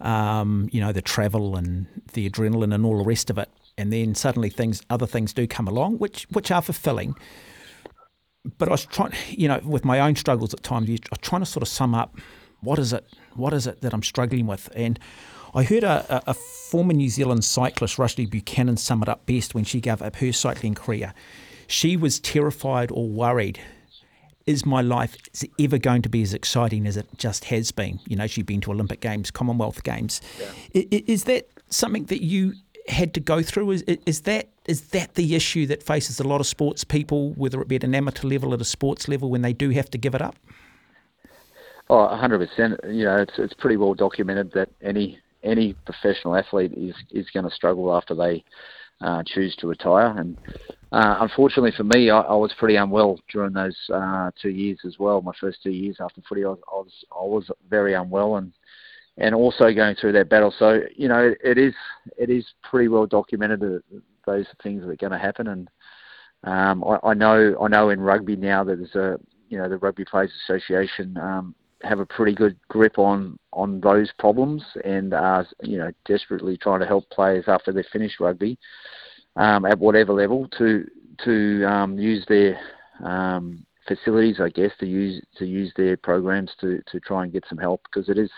um, 0.00 0.68
you 0.72 0.80
know 0.80 0.92
the 0.92 1.02
travel 1.02 1.56
and 1.56 1.86
the 2.12 2.28
adrenaline 2.28 2.74
and 2.74 2.84
all 2.84 2.98
the 2.98 3.04
rest 3.04 3.30
of 3.30 3.38
it. 3.38 3.48
And 3.76 3.92
then 3.92 4.14
suddenly 4.14 4.50
things, 4.50 4.82
other 4.90 5.06
things 5.06 5.32
do 5.32 5.46
come 5.46 5.68
along, 5.68 5.98
which 5.98 6.26
which 6.30 6.50
are 6.50 6.62
fulfilling 6.62 7.14
but 8.56 8.68
I 8.68 8.72
was 8.72 8.86
trying, 8.86 9.12
you 9.28 9.48
know, 9.48 9.60
with 9.64 9.84
my 9.84 10.00
own 10.00 10.16
struggles 10.16 10.54
at 10.54 10.62
times, 10.62 10.88
I 10.88 10.92
was 10.92 11.18
trying 11.20 11.42
to 11.42 11.46
sort 11.46 11.62
of 11.62 11.68
sum 11.68 11.94
up 11.94 12.16
what 12.60 12.78
is 12.78 12.92
it, 12.92 13.04
what 13.34 13.52
is 13.52 13.66
it 13.66 13.82
that 13.82 13.92
I'm 13.92 14.02
struggling 14.02 14.46
with, 14.46 14.68
and 14.74 14.98
I 15.54 15.62
heard 15.62 15.84
a, 15.84 16.22
a, 16.28 16.34
former 16.34 16.92
New 16.92 17.08
Zealand 17.08 17.44
cyclist, 17.44 17.96
Rushlee 17.96 18.28
Buchanan, 18.28 18.76
sum 18.76 19.02
it 19.02 19.08
up 19.08 19.24
best 19.26 19.54
when 19.54 19.64
she 19.64 19.80
gave 19.80 20.02
up 20.02 20.16
her 20.16 20.32
cycling 20.32 20.74
career. 20.74 21.14
She 21.66 21.96
was 21.96 22.20
terrified 22.20 22.90
or 22.92 23.08
worried. 23.08 23.60
Is 24.46 24.64
my 24.64 24.80
life 24.80 25.16
ever 25.58 25.78
going 25.78 26.02
to 26.02 26.08
be 26.08 26.22
as 26.22 26.32
exciting 26.32 26.86
as 26.86 26.96
it 26.96 27.06
just 27.16 27.46
has 27.46 27.70
been? 27.70 28.00
You 28.06 28.16
know, 28.16 28.26
she'd 28.26 28.46
been 28.46 28.60
to 28.62 28.72
Olympic 28.72 29.00
Games, 29.00 29.30
Commonwealth 29.30 29.82
Games. 29.82 30.20
Yeah. 30.38 30.82
Is, 30.90 31.02
is 31.06 31.24
that 31.24 31.48
something 31.68 32.04
that 32.06 32.22
you 32.22 32.54
had 32.90 33.14
to 33.14 33.20
go 33.20 33.42
through? 33.42 33.70
Is, 33.72 33.82
is 33.82 34.22
that 34.22 34.48
is 34.66 34.88
that 34.90 35.14
the 35.14 35.34
issue 35.34 35.66
that 35.66 35.82
faces 35.82 36.20
a 36.20 36.24
lot 36.24 36.40
of 36.40 36.46
sports 36.46 36.84
people, 36.84 37.32
whether 37.34 37.60
it 37.60 37.68
be 37.68 37.76
at 37.76 37.84
an 37.84 37.94
amateur 37.94 38.28
level, 38.28 38.52
at 38.52 38.60
a 38.60 38.64
sports 38.64 39.08
level, 39.08 39.30
when 39.30 39.42
they 39.42 39.52
do 39.52 39.70
have 39.70 39.90
to 39.90 39.98
give 39.98 40.14
it 40.14 40.22
up? 40.22 40.36
Oh, 41.90 42.06
100%. 42.06 42.94
You 42.94 43.04
know, 43.04 43.16
it's 43.16 43.32
it's 43.38 43.54
pretty 43.54 43.76
well 43.76 43.94
documented 43.94 44.52
that 44.52 44.68
any 44.82 45.18
any 45.42 45.74
professional 45.86 46.36
athlete 46.36 46.72
is 46.76 46.94
is 47.10 47.26
going 47.30 47.48
to 47.48 47.54
struggle 47.54 47.94
after 47.96 48.14
they 48.14 48.44
uh, 49.00 49.22
choose 49.26 49.54
to 49.56 49.66
retire. 49.66 50.14
And 50.18 50.36
uh, 50.92 51.16
unfortunately 51.20 51.72
for 51.76 51.84
me, 51.84 52.10
I, 52.10 52.20
I, 52.20 52.34
was 52.34 52.52
pretty 52.58 52.76
unwell 52.76 53.20
during 53.32 53.52
those 53.52 53.76
uh, 53.92 54.30
two 54.40 54.50
years 54.50 54.78
as 54.84 54.98
well. 54.98 55.22
My 55.22 55.32
first 55.40 55.62
two 55.62 55.70
years 55.70 55.96
after 56.00 56.20
footy, 56.28 56.44
I 56.44 56.48
was 56.48 56.58
I 56.68 56.74
was, 56.74 56.92
I 57.12 57.24
was 57.24 57.50
very 57.70 57.94
unwell 57.94 58.36
and 58.36 58.52
and 59.18 59.34
also 59.34 59.72
going 59.72 59.96
through 59.96 60.12
that 60.12 60.28
battle. 60.28 60.54
So 60.58 60.80
you 60.96 61.08
know, 61.08 61.34
it, 61.42 61.58
is 61.58 61.74
it 62.16 62.30
is 62.30 62.46
pretty 62.62 62.88
well 62.88 63.06
documented 63.06 63.60
that 63.60 63.82
those 64.26 64.46
things 64.62 64.82
that 64.82 64.90
are 64.90 64.96
going 64.96 65.12
to 65.12 65.18
happen. 65.18 65.48
And 65.48 65.68
um, 66.44 66.84
I, 66.84 67.08
I, 67.08 67.14
know 67.14 67.56
I 67.60 67.68
know 67.68 67.90
in 67.90 68.00
rugby 68.00 68.36
now 68.36 68.64
that 68.64 68.76
there's 68.76 68.94
a 68.94 69.18
you 69.48 69.58
know 69.58 69.68
the 69.68 69.78
Rugby 69.78 70.04
Players 70.04 70.32
Association 70.44 71.16
um, 71.18 71.54
have 71.82 72.00
a 72.00 72.06
pretty 72.06 72.34
good 72.34 72.56
grip 72.68 72.98
on 72.98 73.38
on 73.52 73.80
those 73.80 74.10
problems 74.18 74.62
and 74.84 75.14
are 75.14 75.46
you 75.62 75.78
know 75.78 75.90
desperately 76.06 76.56
trying 76.56 76.80
to 76.80 76.86
help 76.86 77.08
players 77.10 77.44
after 77.48 77.72
they've 77.72 77.84
finished 77.92 78.20
rugby 78.20 78.58
um, 79.36 79.64
at 79.64 79.78
whatever 79.78 80.12
level 80.12 80.48
to 80.58 80.84
to 81.24 81.64
um, 81.64 81.98
use 81.98 82.24
their 82.28 82.58
um, 83.04 83.64
facilities, 83.88 84.40
I 84.40 84.50
guess, 84.50 84.70
to 84.80 84.86
use 84.86 85.22
to 85.36 85.46
use 85.46 85.72
their 85.76 85.96
programs 85.96 86.50
to, 86.60 86.80
to 86.92 87.00
try 87.00 87.24
and 87.24 87.32
get 87.32 87.44
some 87.48 87.58
help 87.58 87.82
because 87.84 88.08
it 88.08 88.18
is 88.18 88.30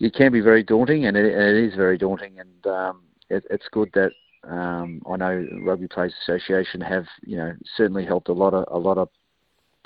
it 0.00 0.14
can 0.14 0.32
be 0.32 0.40
very 0.40 0.62
daunting 0.62 1.06
and 1.06 1.16
it, 1.16 1.26
it 1.26 1.64
is 1.64 1.74
very 1.74 1.98
daunting 1.98 2.40
and 2.40 2.66
um, 2.66 3.02
it, 3.30 3.44
it's 3.50 3.68
good 3.72 3.90
that 3.94 4.10
um, 4.48 5.00
I 5.10 5.16
know 5.16 5.46
Rugby 5.62 5.88
Players 5.88 6.14
Association 6.22 6.80
have, 6.80 7.06
you 7.22 7.36
know, 7.36 7.52
certainly 7.76 8.04
helped 8.04 8.28
a 8.28 8.32
lot 8.32 8.52
of 8.52 8.66
a 8.70 8.78
lot 8.78 8.98
of 8.98 9.08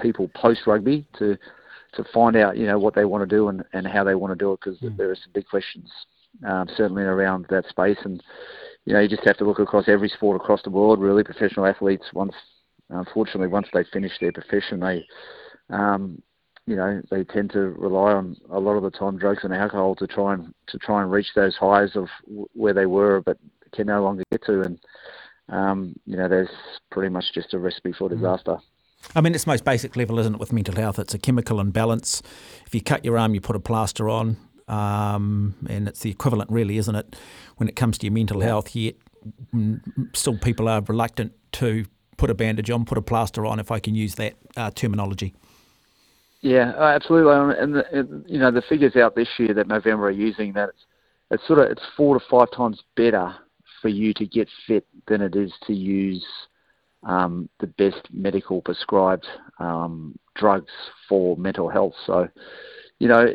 people 0.00 0.28
post 0.34 0.66
rugby 0.66 1.06
to 1.18 1.36
to 1.94 2.04
find 2.12 2.36
out, 2.36 2.56
you 2.56 2.66
know, 2.66 2.78
what 2.78 2.94
they 2.94 3.04
want 3.04 3.28
to 3.28 3.36
do 3.36 3.48
and, 3.48 3.62
and 3.72 3.86
how 3.86 4.04
they 4.04 4.14
want 4.14 4.32
to 4.32 4.36
do 4.36 4.52
it 4.52 4.60
because 4.62 4.78
mm. 4.80 4.96
there 4.96 5.10
are 5.10 5.16
some 5.16 5.32
big 5.32 5.46
questions 5.46 5.90
um, 6.46 6.68
certainly 6.76 7.02
around 7.02 7.46
that 7.50 7.66
space 7.68 7.98
and 8.04 8.22
you 8.84 8.92
know 8.92 9.00
you 9.00 9.08
just 9.08 9.24
have 9.24 9.36
to 9.38 9.44
look 9.44 9.58
across 9.58 9.88
every 9.88 10.08
sport 10.08 10.40
across 10.40 10.62
the 10.62 10.70
world. 10.70 11.00
Really, 11.00 11.24
professional 11.24 11.66
athletes 11.66 12.06
once, 12.12 12.34
unfortunately, 12.90 13.48
once 13.48 13.68
they 13.72 13.84
finish 13.92 14.12
their 14.20 14.32
profession, 14.32 14.80
they 14.80 15.06
um, 15.70 16.22
you 16.68 16.76
know 16.76 17.00
they 17.10 17.24
tend 17.24 17.50
to 17.52 17.60
rely 17.60 18.12
on 18.12 18.36
a 18.50 18.60
lot 18.60 18.76
of 18.76 18.82
the 18.82 18.90
time 18.90 19.18
drugs 19.18 19.42
and 19.42 19.54
alcohol 19.54 19.94
to 19.96 20.06
try 20.06 20.34
and 20.34 20.52
to 20.68 20.78
try 20.78 21.02
and 21.02 21.10
reach 21.10 21.28
those 21.34 21.56
highs 21.56 21.96
of 21.96 22.08
where 22.52 22.74
they 22.74 22.86
were, 22.86 23.22
but 23.24 23.38
can 23.72 23.86
no 23.86 24.02
longer 24.02 24.24
get 24.30 24.44
to. 24.46 24.62
And, 24.62 24.78
um, 25.48 25.94
you 26.06 26.16
know, 26.16 26.28
there's 26.28 26.50
pretty 26.90 27.08
much 27.08 27.24
just 27.34 27.54
a 27.54 27.58
recipe 27.58 27.92
for 27.92 28.08
mm. 28.08 28.16
disaster. 28.16 28.58
I 29.14 29.20
mean, 29.20 29.34
it's 29.34 29.46
most 29.46 29.64
basic 29.64 29.96
level, 29.96 30.18
isn't 30.18 30.34
it, 30.34 30.40
with 30.40 30.52
mental 30.52 30.74
health? 30.74 30.98
It's 30.98 31.14
a 31.14 31.18
chemical 31.18 31.60
imbalance. 31.60 32.22
If 32.66 32.74
you 32.74 32.82
cut 32.82 33.04
your 33.04 33.16
arm, 33.16 33.34
you 33.34 33.40
put 33.40 33.54
a 33.56 33.60
plaster 33.60 34.08
on, 34.08 34.36
um, 34.66 35.54
and 35.68 35.88
it's 35.88 36.00
the 36.00 36.10
equivalent, 36.10 36.50
really, 36.50 36.78
isn't 36.78 36.94
it, 36.94 37.16
when 37.56 37.68
it 37.68 37.76
comes 37.76 37.96
to 37.98 38.06
your 38.06 38.12
mental 38.12 38.40
health? 38.40 38.74
Yet, 38.74 38.96
mm, 39.54 39.80
still, 40.16 40.36
people 40.36 40.68
are 40.68 40.82
reluctant 40.82 41.32
to 41.52 41.86
put 42.16 42.28
a 42.28 42.34
bandage 42.34 42.70
on, 42.70 42.84
put 42.84 42.98
a 42.98 43.02
plaster 43.02 43.46
on, 43.46 43.60
if 43.60 43.70
I 43.70 43.78
can 43.78 43.94
use 43.94 44.16
that 44.16 44.34
uh, 44.56 44.72
terminology. 44.72 45.32
Yeah, 46.40 46.72
absolutely. 46.78 47.56
And 47.58 47.74
the, 47.74 48.24
you 48.26 48.38
know, 48.38 48.50
the 48.50 48.62
figures 48.68 48.96
out 48.96 49.16
this 49.16 49.28
year 49.38 49.54
that 49.54 49.68
Movember 49.68 50.02
are 50.02 50.10
using 50.10 50.52
that 50.52 50.68
it's, 50.70 50.84
it's 51.30 51.46
sort 51.46 51.58
of 51.58 51.70
it's 51.70 51.82
four 51.96 52.18
to 52.18 52.24
five 52.30 52.50
times 52.52 52.82
better 52.96 53.34
for 53.82 53.88
you 53.88 54.14
to 54.14 54.26
get 54.26 54.48
fit 54.66 54.86
than 55.06 55.20
it 55.20 55.34
is 55.36 55.52
to 55.66 55.72
use 55.74 56.24
um, 57.02 57.48
the 57.60 57.66
best 57.66 58.08
medical 58.12 58.60
prescribed 58.62 59.26
um, 59.58 60.16
drugs 60.36 60.72
for 61.08 61.36
mental 61.36 61.68
health. 61.68 61.94
So, 62.06 62.28
you 62.98 63.08
know, 63.08 63.26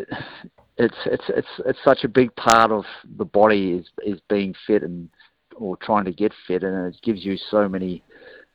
it's 0.77 0.95
it's 1.05 1.23
it's 1.29 1.47
it's 1.65 1.79
such 1.83 2.03
a 2.03 2.09
big 2.09 2.33
part 2.35 2.71
of 2.71 2.85
the 3.17 3.25
body 3.25 3.73
is 3.73 3.87
is 4.05 4.19
being 4.29 4.53
fit 4.65 4.83
and 4.83 5.09
or 5.55 5.77
trying 5.77 6.05
to 6.05 6.11
get 6.11 6.33
fit, 6.47 6.63
and 6.63 6.93
it 6.93 6.99
gives 7.03 7.23
you 7.25 7.37
so 7.51 7.67
many. 7.67 8.01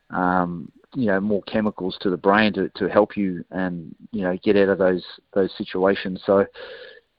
Um, 0.09 0.71
you 0.95 1.05
know 1.05 1.19
more 1.19 1.43
chemicals 1.43 1.97
to 2.01 2.09
the 2.09 2.17
brain 2.17 2.51
to, 2.53 2.69
to 2.69 2.87
help 2.89 3.15
you 3.15 3.43
and 3.51 3.95
you 4.11 4.21
know 4.21 4.37
get 4.43 4.57
out 4.57 4.69
of 4.69 4.77
those 4.77 5.03
those 5.33 5.51
situations. 5.57 6.21
So 6.25 6.45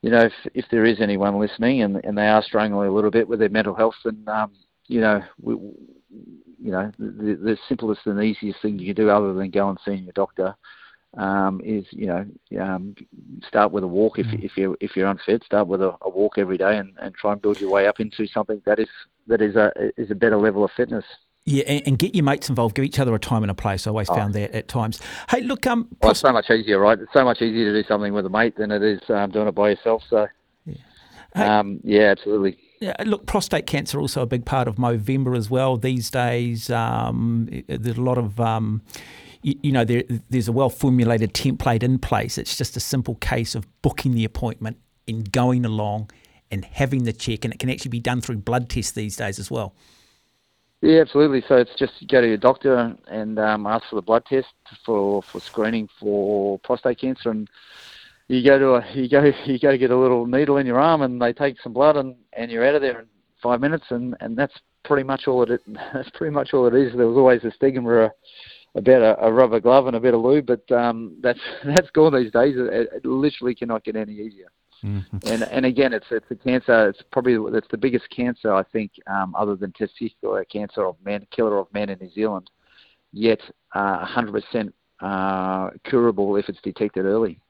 you 0.03 0.11
know, 0.11 0.21
if, 0.21 0.33
if 0.55 0.65
there 0.71 0.87
is 0.87 1.01
anyone 1.01 1.39
listening 1.39 1.83
and, 1.83 2.03
and 2.05 2.17
they 2.17 2.27
are 2.27 2.43
struggling 2.43 2.73
a 2.73 2.91
little 2.91 3.11
bit 3.11 3.29
with 3.29 3.39
their 3.39 3.51
mental 3.51 3.75
health, 3.75 3.97
then 4.05 4.25
um, 4.29 4.53
you 4.87 5.01
know, 5.01 5.23
we, 5.41 5.55
you 6.63 6.73
know, 6.73 6.91
the, 6.99 7.39
the 7.41 7.59
simplest 7.69 8.07
and 8.07 8.23
easiest 8.23 8.61
thing 8.63 8.79
you 8.79 8.95
can 8.95 9.05
do, 9.05 9.11
other 9.11 9.35
than 9.35 9.51
go 9.51 9.69
and 9.69 9.79
see 9.85 9.95
your 9.95 10.13
doctor, 10.13 10.55
um, 11.17 11.61
is 11.65 11.85
you 11.91 12.07
know 12.07 12.25
um, 12.61 12.95
start 13.47 13.73
with 13.73 13.83
a 13.83 13.87
walk 13.87 14.19
if 14.19 14.27
if 14.33 14.57
you 14.57 14.77
if 14.81 14.97
you're 14.97 15.09
unfit, 15.09 15.43
start 15.45 15.67
with 15.67 15.83
a, 15.83 15.97
a, 16.03 16.09
walk 16.09 16.39
every 16.39 16.57
day 16.57 16.79
and, 16.79 16.97
and 17.03 17.15
try 17.15 17.33
and 17.33 17.43
build 17.43 17.61
your 17.61 17.71
way 17.71 17.87
up 17.87 17.99
into 17.99 18.27
something 18.29 18.63
that 18.65 18.79
is 18.79 18.89
that 19.27 19.43
is 19.43 19.57
a 19.57 19.73
is 19.97 20.11
a 20.11 20.15
better 20.15 20.37
level 20.37 20.65
of 20.65 20.71
fitness. 20.77 21.05
Yeah, 21.47 21.65
and, 21.67 21.83
and, 21.87 21.99
get 21.99 22.15
your 22.15 22.23
mates 22.23 22.49
involved. 22.49 22.77
Give 22.77 22.85
each 22.85 22.99
other 22.99 23.15
a 23.15 23.19
time 23.19 23.43
and 23.43 23.51
a 23.51 23.55
place. 23.55 23.87
I 23.87 23.91
always 23.91 24.11
oh. 24.11 24.15
found 24.15 24.35
that 24.35 24.53
at 24.53 24.69
times. 24.69 25.01
Hey, 25.31 25.41
look, 25.41 25.67
um, 25.67 25.89
well, 26.03 26.11
it's 26.11 26.21
so 26.21 26.33
much 26.33 26.51
easier, 26.51 26.79
right? 26.79 26.99
It's 26.99 27.13
so 27.13 27.25
much 27.25 27.41
easier 27.41 27.73
to 27.73 27.83
do 27.83 27.89
something 27.89 28.13
with 28.13 28.27
a 28.27 28.29
mate 28.29 28.57
than 28.57 28.71
it 28.71 28.83
is 28.83 29.01
um, 29.09 29.31
doing 29.31 29.49
it 29.49 29.55
by 29.55 29.71
yourself. 29.71 30.03
So, 30.11 30.29
yeah, 30.67 30.75
hey, 31.35 31.43
um, 31.43 31.81
yeah 31.83 32.11
absolutely. 32.11 32.59
Yeah, 32.81 32.95
look, 33.05 33.27
prostate 33.27 33.67
cancer 33.67 34.01
also 34.01 34.23
a 34.23 34.27
big 34.27 34.45
part 34.45 34.69
of 34.69 34.77
Movember 34.77 35.37
as 35.37 35.51
well 35.51 35.77
these 35.77 36.11
days. 36.11 36.71
Um, 36.71 37.49
there's 37.69 37.99
a 37.99 38.03
lot 38.03 38.19
of 38.19 38.39
um, 38.39 38.83
you, 39.43 39.55
you 39.63 39.73
know, 39.73 39.85
there, 39.85 40.05
there's 40.29 40.49
a 40.49 40.53
well 40.53 40.71
formulated 40.71 41.33
template 41.33 41.83
in 41.83 41.99
place. 41.99 42.39
It's 42.39 42.57
just 42.57 42.77
a 42.77 42.81
simple 42.81 43.17
case 43.17 43.55
of 43.55 43.67
booking 43.83 44.15
the 44.15 44.25
appointment 44.25 44.79
and 45.09 45.31
going 45.31 45.65
along 45.65 46.11
and 46.51 46.65
having 46.65 47.05
the 47.05 47.13
check, 47.13 47.45
and 47.45 47.55
it 47.55 47.61
can 47.61 47.71
actually 47.71 47.91
be 47.91 48.01
done 48.01 48.21
through 48.21 48.39
blood 48.39 48.69
tests 48.69 48.93
these 48.93 49.17
days 49.17 49.39
as 49.39 49.51
well. 49.51 49.75
Yeah, 50.83 51.01
absolutely. 51.01 51.43
So 51.47 51.57
it's 51.57 51.75
just 51.77 51.93
go 52.09 52.23
to 52.23 52.27
your 52.27 52.39
doctor 52.39 52.97
and 53.07 53.39
um, 53.39 53.67
ask 53.67 53.85
for 53.91 53.97
the 53.97 54.03
blood 54.03 54.25
test 54.25 54.49
for, 54.85 55.23
for 55.23 55.41
screening 55.41 55.89
for 55.99 56.59
prostate 56.61 56.99
cancer, 56.99 57.31
and 57.31 57.49
you 58.29 58.43
go 58.43 58.59
to 58.59 58.75
a, 58.77 58.93
you 58.95 59.09
go 59.09 59.31
you 59.45 59.59
go 59.59 59.71
to 59.73 59.79
get 59.79 59.91
a 59.91 59.97
little 59.97 60.27
needle 60.27 60.57
in 60.57 60.67
your 60.67 60.81
arm, 60.81 61.03
and 61.03 61.21
they 61.21 61.33
take 61.33 61.61
some 61.61 61.75
blood, 61.75 61.97
and, 61.97 62.17
and 62.33 62.51
you're 62.51 62.67
out 62.67 62.77
of 62.77 62.83
there 62.83 63.01
in 63.01 63.07
five 63.43 63.61
minutes, 63.61 63.87
and, 63.91 64.17
and 64.21 64.37
that's 64.37 64.55
pretty 64.85 65.03
much 65.03 65.29
all 65.29 65.43
it 65.43 65.61
that's 65.93 66.11
pretty 66.11 66.33
much 66.35 66.55
all 66.55 66.67
it 66.67 66.75
is. 66.75 66.97
There 66.97 67.07
was 67.07 67.17
always 67.17 67.45
a 67.45 67.51
stigma 67.51 68.11
about 68.75 69.03
a, 69.03 69.27
a 69.27 69.33
rubber 69.33 69.61
glove 69.61 69.87
and 69.87 69.97
a 69.97 70.01
bit 70.01 70.15
of 70.15 70.23
lube, 70.23 70.47
but 70.47 70.71
um, 70.73 71.17
that's 71.21 71.41
that's 71.65 71.91
gone 71.91 72.15
these 72.15 72.33
days. 72.33 72.55
It, 72.57 72.89
it 72.95 73.05
literally 73.05 73.55
cannot 73.55 73.85
get 73.85 73.97
any 73.97 74.15
easier. 74.15 74.49
Mm-hmm. 74.85 75.19
And 75.27 75.43
and 75.45 75.67
again, 75.67 75.93
it's 75.93 76.07
it's 76.11 76.31
a 76.31 76.35
cancer. 76.35 76.89
It's 76.89 77.03
probably 77.11 77.37
it's 77.57 77.69
the 77.71 77.79
biggest 77.79 78.09
cancer 78.11 78.53
I 78.53 78.63
think, 78.63 78.93
um, 79.07 79.35
other 79.35 79.57
than 79.57 79.73
testicular 79.73 80.49
cancer 80.49 80.87
of 80.87 80.97
men, 81.05 81.27
killer 81.31 81.59
of 81.59 81.73
men 81.73 81.91
in 81.91 81.99
New 81.99 82.11
Zealand. 82.11 82.51
Yet, 83.13 83.41
uh, 83.75 84.07
100% 84.07 84.73
uh, 85.01 85.71
curable 85.85 86.37
if 86.37 86.49
it's 86.49 86.61
detected 86.63 87.05
early. 87.05 87.41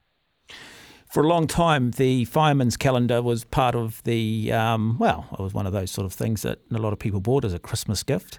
For 1.13 1.23
a 1.23 1.27
long 1.27 1.47
time, 1.47 1.91
the 1.91 2.25
fireman's 2.27 2.77
calendar 2.77 3.21
was 3.21 3.45
part 3.45 3.75
of 3.75 4.03
the 4.05 4.53
um, 4.53 4.97
well, 4.99 5.27
it 5.33 5.43
was 5.43 5.53
one 5.53 5.67
of 5.67 5.73
those 5.73 5.91
sort 5.91 6.07
of 6.07 6.13
things 6.13 6.43
that 6.43 6.61
a 6.71 6.79
lot 6.79 6.93
of 6.93 6.99
people 6.99 7.21
bought 7.21 7.45
as 7.45 7.53
a 7.53 7.59
Christmas 7.59 8.03
gift. 8.03 8.39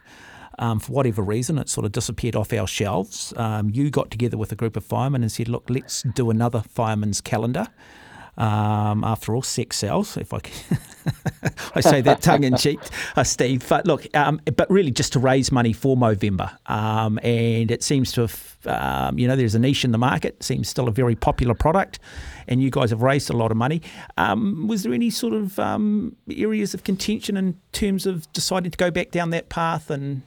Um, 0.59 0.79
for 0.79 0.91
whatever 0.91 1.21
reason, 1.21 1.57
it 1.57 1.69
sort 1.69 1.85
of 1.85 1.91
disappeared 1.91 2.35
off 2.35 2.53
our 2.53 2.67
shelves. 2.67 3.33
Um, 3.35 3.69
you 3.69 3.89
got 3.89 4.11
together 4.11 4.37
with 4.37 4.51
a 4.51 4.55
group 4.55 4.77
of 4.77 4.85
firemen 4.85 5.21
and 5.21 5.31
said, 5.31 5.47
look, 5.47 5.69
let's 5.69 6.03
do 6.13 6.29
another 6.29 6.61
fireman's 6.61 7.19
calendar. 7.19 7.67
Um, 8.37 9.03
after 9.03 9.35
all, 9.35 9.41
sex 9.41 9.77
sells. 9.77 10.17
If 10.17 10.33
I 10.33 10.39
I 11.75 11.81
say 11.81 12.01
that 12.01 12.21
tongue 12.21 12.43
in 12.43 12.55
cheek, 12.55 12.79
uh, 13.15 13.23
Steve. 13.23 13.67
But 13.67 13.85
look, 13.85 14.07
um, 14.15 14.39
but 14.55 14.69
really 14.69 14.91
just 14.91 15.13
to 15.13 15.19
raise 15.19 15.51
money 15.51 15.73
for 15.73 15.97
Movember, 15.97 16.51
um, 16.69 17.19
and 17.23 17.71
it 17.71 17.83
seems 17.83 18.11
to 18.13 18.21
have, 18.21 18.57
um, 18.65 19.19
you 19.19 19.27
know, 19.27 19.35
there's 19.35 19.55
a 19.55 19.59
niche 19.59 19.83
in 19.83 19.91
the 19.91 19.97
market. 19.97 20.41
Seems 20.43 20.69
still 20.69 20.87
a 20.87 20.91
very 20.91 21.15
popular 21.15 21.53
product, 21.53 21.99
and 22.47 22.61
you 22.61 22.69
guys 22.69 22.89
have 22.89 23.01
raised 23.01 23.29
a 23.29 23.33
lot 23.33 23.51
of 23.51 23.57
money. 23.57 23.81
Um, 24.17 24.67
was 24.67 24.83
there 24.83 24.93
any 24.93 25.09
sort 25.09 25.33
of 25.33 25.59
um, 25.59 26.15
areas 26.29 26.73
of 26.73 26.83
contention 26.83 27.37
in 27.37 27.59
terms 27.71 28.05
of 28.05 28.31
deciding 28.33 28.71
to 28.71 28.77
go 28.77 28.91
back 28.91 29.11
down 29.11 29.31
that 29.31 29.49
path 29.49 29.89
and 29.89 30.21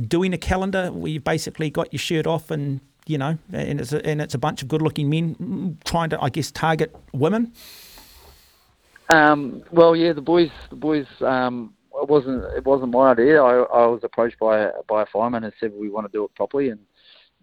doing 0.00 0.32
a 0.32 0.38
calendar 0.38 0.92
where 0.92 1.10
you 1.10 1.20
basically 1.20 1.70
got 1.70 1.92
your 1.92 1.98
shirt 1.98 2.26
off 2.26 2.50
and 2.50 2.80
you 3.08 3.18
know, 3.18 3.38
and 3.52 3.80
it's 3.80 3.92
a, 3.92 4.04
and 4.06 4.20
it's 4.20 4.34
a 4.34 4.38
bunch 4.38 4.62
of 4.62 4.68
good-looking 4.68 5.08
men 5.08 5.78
trying 5.84 6.10
to, 6.10 6.22
I 6.22 6.28
guess, 6.28 6.50
target 6.50 6.94
women. 7.12 7.52
Um, 9.10 9.62
well, 9.72 9.96
yeah, 9.96 10.12
the 10.12 10.20
boys, 10.20 10.50
the 10.70 10.76
boys. 10.76 11.06
Um, 11.20 11.74
it 11.94 12.08
wasn't 12.08 12.44
it 12.54 12.64
wasn't 12.64 12.92
my 12.92 13.10
idea. 13.10 13.42
I, 13.42 13.54
I 13.54 13.86
was 13.86 14.00
approached 14.04 14.38
by 14.38 14.70
by 14.86 15.02
a 15.02 15.06
fireman 15.06 15.44
and 15.44 15.52
said 15.58 15.72
we 15.74 15.88
want 15.90 16.06
to 16.06 16.12
do 16.12 16.24
it 16.24 16.34
properly 16.34 16.68
and 16.68 16.80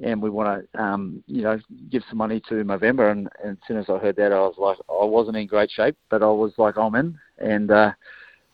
and 0.04 0.22
we 0.22 0.30
want 0.30 0.68
to 0.74 0.82
um, 0.82 1.24
you 1.28 1.42
know 1.42 1.60
give 1.90 2.04
some 2.10 2.18
money 2.18 2.40
to 2.50 2.56
Movember. 2.56 3.12
And, 3.12 3.30
and 3.44 3.54
as 3.54 3.68
soon 3.68 3.78
as 3.78 3.86
I 3.90 3.98
heard 3.98 4.16
that, 4.18 4.32
I 4.32 4.40
was 4.40 4.56
like, 4.58 4.78
I 4.90 5.06
wasn't 5.06 5.38
in 5.38 5.48
great 5.48 5.72
shape, 5.72 5.98
but 6.10 6.22
I 6.22 6.28
was 6.28 6.54
like, 6.58 6.78
I'm 6.78 6.96
in. 6.96 7.18
And 7.38 7.72
uh, 7.72 7.92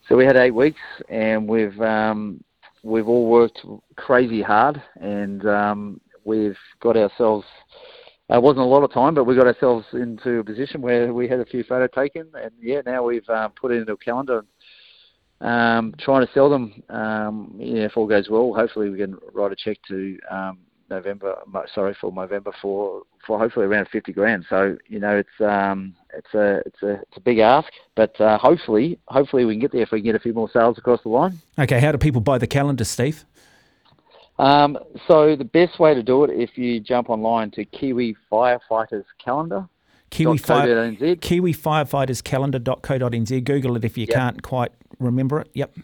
so 0.08 0.16
we 0.16 0.26
had 0.26 0.38
eight 0.38 0.52
weeks, 0.52 0.82
and 1.10 1.48
we've 1.48 1.80
um, 1.82 2.44
we've 2.84 3.08
all 3.08 3.28
worked 3.28 3.66
crazy 3.96 4.42
hard, 4.42 4.82
and 5.00 5.46
um, 5.48 6.02
we've 6.24 6.58
got 6.82 6.98
ourselves. 6.98 7.46
It 8.30 8.36
uh, 8.36 8.42
wasn't 8.42 8.62
a 8.62 8.70
lot 8.70 8.84
of 8.84 8.94
time, 8.94 9.14
but 9.14 9.26
we 9.26 9.36
got 9.36 9.48
ourselves 9.48 9.86
into 9.94 10.40
a 10.40 10.44
position 10.44 10.82
where 10.82 11.14
we 11.14 11.28
had 11.28 11.40
a 11.40 11.46
few 11.46 11.64
photos 11.64 11.90
taken, 11.94 12.28
and 12.42 12.52
yeah, 12.62 12.82
now 12.86 13.04
we've 13.04 13.28
um, 13.30 13.52
put 13.60 13.72
it 13.72 13.76
into 13.76 13.94
a 13.94 13.98
calendar. 13.98 14.46
Um, 15.42 15.96
trying 16.00 16.26
to 16.26 16.32
sell 16.34 16.50
them. 16.50 16.84
Um, 16.90 17.56
yeah, 17.58 17.86
if 17.86 17.98
all 17.98 18.08
goes 18.08 18.30
well, 18.30 18.54
hopefully 18.56 18.90
we 18.90 19.00
can 19.00 19.18
write 19.34 19.52
a 19.52 19.56
check 19.56 19.80
to 19.88 20.18
um, 20.30 20.60
November. 20.92 21.36
Sorry 21.74 21.96
for 22.00 22.12
Movember 22.12 22.54
for 22.62 23.02
for 23.26 23.40
hopefully 23.40 23.66
around 23.66 23.88
fifty 23.92 24.14
grand. 24.14 24.46
So 24.50 24.78
you 24.88 25.00
know 25.00 25.18
it's 25.18 25.42
um 25.42 25.96
it's 26.14 26.34
a 26.36 26.62
it's 26.66 26.84
a 26.84 26.92
it's 27.02 27.18
a 27.18 27.22
big 27.22 27.40
ask, 27.40 27.70
but 27.96 28.20
uh, 28.22 28.38
hopefully 28.38 29.00
hopefully 29.08 29.46
we 29.46 29.54
can 29.54 29.62
get 29.62 29.72
there 29.72 29.82
if 29.82 29.92
we 29.92 30.00
can 30.00 30.06
get 30.06 30.16
a 30.16 30.20
few 30.20 30.34
more 30.34 30.50
sales 30.52 30.78
across 30.78 31.02
the 31.02 31.10
line. 31.10 31.40
Okay, 31.58 31.80
how 31.80 31.92
do 31.92 31.98
people 31.98 32.22
buy 32.22 32.38
the 32.38 32.48
calendar, 32.48 32.84
Steve? 32.84 33.26
Um, 34.42 34.76
so 35.08 35.36
the 35.36 35.46
best 35.46 35.80
way 35.80 35.94
to 35.94 36.02
do 36.02 36.24
it 36.24 36.32
if 36.32 36.58
you 36.58 36.80
jump 36.80 37.12
online 37.12 37.52
to 37.52 37.64
Kiwi 37.64 38.16
Firefighters 38.32 39.06
Calendar. 39.24 39.70
Kiwi, 40.10 40.40
Fire, 40.40 40.96
Kiwi 41.22 41.54
Firefighters 41.54 42.24
Calendar.co.nz. 42.24 43.44
Google 43.44 43.78
it 43.78 43.86
if 43.86 43.98
you 43.98 44.08
yep. 44.10 44.18
can't 44.18 44.42
quite 44.42 44.72
remember 45.00 45.40
it. 45.40 45.50
Yep. 45.54 45.78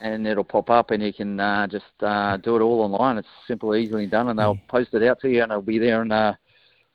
And 0.00 0.26
it'll 0.26 0.44
pop 0.44 0.68
up, 0.68 0.90
and 0.90 1.02
you 1.02 1.12
can 1.12 1.40
uh, 1.40 1.66
just 1.66 1.84
uh, 2.00 2.36
do 2.36 2.54
it 2.56 2.60
all 2.60 2.82
online. 2.82 3.16
It's 3.16 3.28
simple, 3.48 3.74
easily 3.74 4.06
done, 4.06 4.28
and 4.28 4.38
they'll 4.38 4.54
yeah. 4.54 4.70
post 4.70 4.92
it 4.92 5.02
out 5.02 5.20
to 5.20 5.28
you, 5.30 5.42
and 5.42 5.50
it'll 5.50 5.62
be 5.62 5.78
there 5.78 6.02
in 6.02 6.12
uh, 6.12 6.34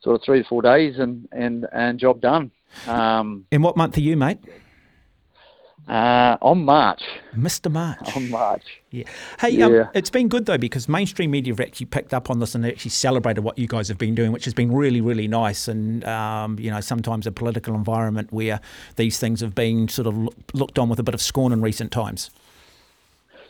sort 0.02 0.16
of 0.16 0.24
three 0.24 0.44
to 0.44 0.48
four 0.48 0.62
days, 0.62 0.98
and 1.00 1.28
and 1.32 1.68
and 1.74 2.00
job 2.00 2.22
done. 2.22 2.52
Um, 2.88 3.46
in 3.52 3.62
what 3.64 3.76
month 3.76 3.98
are 3.98 4.02
you, 4.02 4.16
mate? 4.16 4.40
Uh, 5.88 6.36
on 6.42 6.66
March. 6.66 7.04
Mr. 7.36 7.72
March. 7.72 8.16
On 8.16 8.30
March. 8.32 8.82
Yeah. 8.90 9.04
Hey, 9.40 9.62
um, 9.62 9.72
yeah. 9.72 9.82
Um, 9.82 9.90
it's 9.94 10.10
been 10.10 10.28
good 10.28 10.48
though 10.48 10.58
because 10.58 10.90
mainstream 10.90 11.30
media 11.30 11.54
have 11.54 11.60
actually 11.60 11.86
picked 11.86 12.12
up 12.12 12.32
on 12.32 12.40
this 12.40 12.56
and 12.56 12.66
actually 12.66 12.90
celebrated 12.90 13.42
what 13.42 13.60
you 13.60 13.68
guys 13.68 13.88
have 13.90 14.00
been 14.00 14.16
doing, 14.16 14.32
which 14.32 14.46
has 14.46 14.54
been 14.56 14.72
really, 14.72 15.00
really 15.00 15.28
nice. 15.28 15.68
And 15.68 16.04
um, 16.06 16.58
you 16.58 16.72
know, 16.72 16.82
sometimes 16.82 17.28
a 17.28 17.32
political 17.32 17.76
environment 17.76 18.34
where 18.34 18.60
these 18.96 19.20
things 19.20 19.42
have 19.42 19.54
been 19.54 19.88
sort 19.88 20.08
of 20.08 20.30
looked 20.54 20.80
on 20.80 20.90
with 20.90 20.98
a 20.98 21.04
bit 21.04 21.14
of 21.14 21.22
scorn 21.22 21.54
in 21.54 21.62
recent 21.62 21.92
times. 21.92 22.32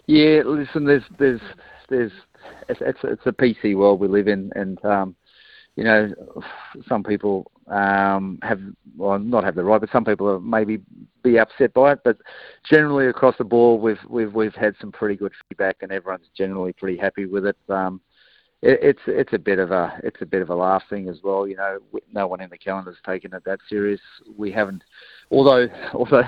Yeah, 0.08 0.42
listen, 0.46 0.86
there's, 0.86 1.04
there's, 1.18 1.42
there's, 1.89 2.12
it's, 2.70 2.82
it's, 2.82 3.00
it's 3.04 3.25
a 3.25 3.32
PC 3.32 3.75
world 3.75 4.00
we 4.00 4.08
live 4.08 4.27
in, 4.27 4.51
and 4.56 4.84
um, 4.86 5.15
you 5.75 5.84
know, 5.84 6.13
some 6.88 7.03
people 7.03 7.51
um, 7.67 8.39
have, 8.41 8.62
well, 8.96 9.20
not 9.20 9.44
have 9.44 9.55
the 9.55 9.63
right, 9.63 9.82
but 9.82 9.89
some 9.91 10.05
people 10.05 10.39
maybe 10.39 10.79
be 11.24 11.38
upset 11.38 11.74
by 11.74 11.94
it. 11.94 12.00
But 12.03 12.17
generally 12.70 13.08
across 13.08 13.36
the 13.38 13.44
board, 13.44 13.82
we've 13.82 14.10
we've 14.10 14.34
we've 14.34 14.55
had 14.55 14.75
some 14.79 14.91
pretty 14.91 15.15
good 15.15 15.34
feedback, 15.50 15.77
and 15.82 15.91
everyone's 15.91 16.29
generally 16.38 16.74
pretty 16.74 16.98
happy 16.98 17.25
with 17.25 17.46
it. 17.46 17.58
Um, 17.70 18.00
it 18.62 18.79
it's 18.82 19.00
it's 19.08 19.34
a 19.34 19.39
bit 19.39 19.60
of 19.60 19.72
a 19.72 20.00
it's 20.03 20.22
a 20.22 20.25
bit 20.25 20.41
of 20.41 20.50
a 20.50 20.55
laugh 20.55 20.84
thing 20.89 21.10
as 21.10 21.17
well. 21.24 21.48
You 21.48 21.58
know, 21.58 21.79
no 22.13 22.27
one 22.27 22.41
in 22.41 22.50
the 22.50 22.58
calendar's 22.58 22.98
taken 23.05 23.34
it 23.34 23.44
that 23.46 23.60
serious. 23.67 24.01
We 24.38 24.51
haven't, 24.51 24.84
although 25.29 25.67
although 25.94 26.24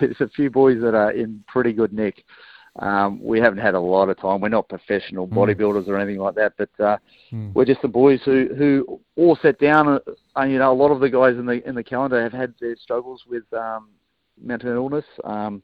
there's 0.00 0.20
a 0.20 0.28
few 0.28 0.50
boys 0.50 0.80
that 0.82 0.94
are 0.94 1.10
in 1.10 1.42
pretty 1.48 1.72
good 1.72 1.92
nick. 1.92 2.24
Um, 2.76 3.22
we 3.22 3.38
haven't 3.38 3.58
had 3.58 3.74
a 3.74 3.80
lot 3.80 4.08
of 4.08 4.18
time. 4.18 4.40
We're 4.40 4.48
not 4.48 4.68
professional 4.68 5.28
mm. 5.28 5.34
bodybuilders 5.34 5.88
or 5.88 5.98
anything 5.98 6.20
like 6.20 6.34
that, 6.36 6.54
but 6.56 6.70
uh, 6.80 6.96
mm. 7.30 7.52
we're 7.52 7.66
just 7.66 7.82
the 7.82 7.88
boys 7.88 8.20
who, 8.24 8.48
who 8.56 9.00
all 9.16 9.38
sat 9.42 9.58
down. 9.58 9.88
And, 9.88 10.00
uh, 10.36 10.42
you 10.44 10.58
know, 10.58 10.72
a 10.72 10.74
lot 10.74 10.90
of 10.90 11.00
the 11.00 11.10
guys 11.10 11.36
in 11.36 11.44
the 11.44 11.66
in 11.68 11.74
the 11.74 11.84
calendar 11.84 12.22
have 12.22 12.32
had 12.32 12.54
their 12.60 12.76
struggles 12.76 13.24
with 13.28 13.44
um, 13.52 13.90
mental 14.42 14.70
illness. 14.70 15.04
Um, 15.24 15.62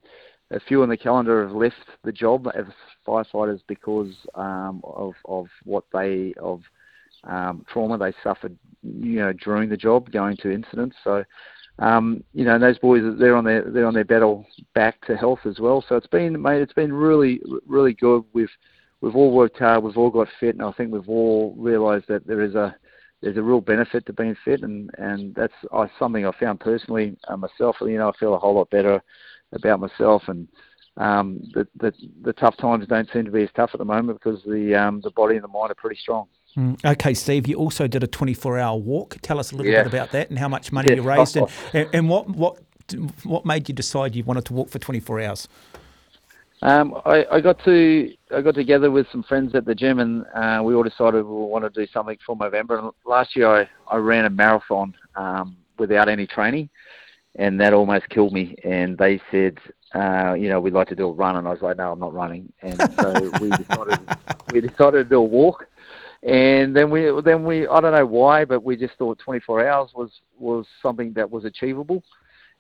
a 0.51 0.61
few 0.61 0.83
in 0.83 0.91
the 0.91 0.97
calendar 0.97 1.47
have 1.47 1.57
left 1.57 1.77
the 2.05 2.13
job 2.13 2.47
as 2.55 2.65
firefighters 3.07 3.61
because 3.67 4.13
um, 4.35 4.83
of 4.85 5.15
of 5.25 5.47
what 5.65 5.85
they 5.93 6.35
of 6.41 6.61
um, 7.25 7.65
trauma 7.71 7.99
they 7.99 8.13
suffered, 8.23 8.57
you 8.83 9.21
know, 9.21 9.33
during 9.33 9.69
the 9.69 9.77
job, 9.77 10.11
going 10.11 10.37
to 10.39 10.51
incidents. 10.51 10.97
So 11.05 11.25
um, 11.79 12.25
you 12.33 12.45
know, 12.45 12.59
those 12.59 12.79
boys 12.79 13.03
they're 13.19 13.37
on 13.37 13.45
their 13.45 13.63
they're 13.63 13.87
on 13.87 13.95
their 13.95 14.05
battle 14.05 14.45
back 14.75 15.05
to 15.07 15.17
health 15.17 15.41
as 15.45 15.59
well. 15.61 15.85
So 15.89 15.97
it's 15.97 16.07
been 16.07 16.41
mate, 16.41 16.61
it's 16.61 16.73
been 16.73 16.93
really 16.93 17.41
really 17.67 17.95
good. 17.95 18.25
We've 18.33 18.51
we've 19.01 19.15
all 19.15 19.33
worked 19.33 19.59
hard, 19.59 19.83
we've 19.83 19.97
all 19.97 20.11
got 20.11 20.29
fit, 20.41 20.57
and 20.57 20.65
I 20.65 20.73
think 20.73 20.93
we've 20.93 21.09
all 21.09 21.55
realised 21.57 22.07
that 22.09 22.27
there 22.27 22.43
is 22.43 22.55
a 22.55 22.75
there's 23.21 23.37
a 23.37 23.43
real 23.43 23.61
benefit 23.61 24.07
to 24.07 24.13
being 24.13 24.37
fit, 24.45 24.63
and 24.63 24.91
and 24.99 25.35
that's 25.35 25.55
uh, 25.73 25.87
something 25.99 26.27
I 26.27 26.33
found 26.39 26.61
personally 26.61 27.17
uh, 27.29 27.37
myself. 27.37 27.77
You 27.81 27.99
know, 27.99 28.09
I 28.09 28.19
feel 28.19 28.35
a 28.35 28.39
whole 28.39 28.55
lot 28.55 28.71
better 28.71 29.03
about 29.53 29.81
myself, 29.81 30.25
and 30.27 30.49
um, 30.97 31.41
the, 31.55 31.67
the 31.79 31.93
the 32.23 32.33
tough 32.33 32.57
times 32.57 32.89
don't 32.89 33.09
seem 33.13 33.25
to 33.25 33.31
be 33.31 33.45
as 33.45 33.51
tough 33.55 33.71
at 33.73 33.79
the 33.79 33.85
moment 33.85 34.21
because 34.21 34.43
the 34.45 34.75
um, 34.75 35.01
the 35.03 35.11
body 35.11 35.37
and 35.37 35.45
the 35.45 35.49
mind 35.49 35.71
are 35.71 35.77
pretty 35.77 36.01
strong. 36.01 36.27
Mm. 36.59 36.85
Okay, 36.85 37.15
Steve, 37.15 37.47
you 37.47 37.57
also 37.57 37.87
did 37.87 38.03
a 38.03 38.07
24 38.09 38.59
hour 38.59 38.77
walk. 38.77 39.17
Tell 39.23 39.39
us 39.39 39.53
a 39.53 39.57
little 39.57 39.71
Yes. 39.71 39.85
bit 39.85 39.95
about 39.95 40.11
that 40.13 40.29
and 40.29 40.39
how 40.39 40.49
much 40.49 40.73
money 40.73 40.89
Yes. 40.89 40.97
you 40.97 41.03
raised 41.03 41.37
and, 41.37 41.49
and, 41.73 41.89
and 41.93 42.09
what, 42.09 42.29
what, 42.29 42.59
what 43.23 43.47
made 43.47 43.69
you 43.69 43.75
decide 43.75 44.17
you 44.17 44.25
wanted 44.25 44.45
to 44.47 44.53
walk 44.53 44.69
for 44.69 44.79
24 44.79 45.21
hours? 45.21 45.49
Um, 46.61 47.01
I, 47.07 47.25
I 47.31 47.41
got 47.41 47.63
to 47.67 48.13
I 48.35 48.41
got 48.41 48.57
together 48.57 48.91
with 48.91 49.07
some 49.13 49.23
friends 49.23 49.55
at 49.55 49.65
the 49.65 49.77
gym, 49.77 50.01
and 50.01 50.27
uh, 50.35 50.61
we 50.65 50.75
all 50.75 50.83
decided 50.83 51.25
we 51.25 51.33
want 51.33 51.63
to 51.63 51.71
do 51.71 51.89
something 51.93 52.19
for 52.27 52.37
Movember. 52.37 52.81
And 52.81 52.91
last 53.07 53.37
year, 53.37 53.49
I, 53.49 53.69
I 53.89 53.99
ran 53.99 54.25
a 54.25 54.31
marathon 54.31 54.93
um, 55.15 55.57
without 55.79 56.09
any 56.09 56.27
training, 56.27 56.69
and 57.37 57.61
that 57.61 57.73
almost 57.73 58.09
killed 58.09 58.33
me. 58.33 58.57
And 58.65 58.99
they 58.99 59.21
said, 59.31 59.59
uh, 59.95 60.35
you 60.35 60.49
know, 60.49 60.61
we'd 60.61 60.73
like 60.75 60.89
to 60.89 60.97
do 60.97 61.07
a 61.07 61.13
run, 61.13 61.37
and 61.37 61.47
I 61.47 61.53
was 61.53 61.63
like, 61.63 61.77
no, 61.77 61.93
I'm 61.93 62.01
not 62.01 62.13
running. 62.13 62.53
And 62.61 62.81
so 62.99 63.33
we 63.41 63.51
decided 63.57 64.01
we 64.53 64.61
decided 64.61 65.05
to 65.05 65.05
do 65.05 65.19
a 65.19 65.23
walk. 65.23 65.68
And 66.23 66.75
then 66.75 66.91
we 66.91 67.11
then 67.25 67.45
we 67.45 67.69
I 67.69 67.81
don't 67.81 67.93
know 67.93 68.07
why, 68.07 68.45
but 68.45 68.65
we 68.65 68.77
just 68.77 68.95
thought 68.99 69.19
24 69.21 69.69
hours 69.69 69.91
was 69.95 70.11
was 70.37 70.67
something 70.83 71.13
that 71.15 71.31
was 71.31 71.45
achievable. 71.45 72.03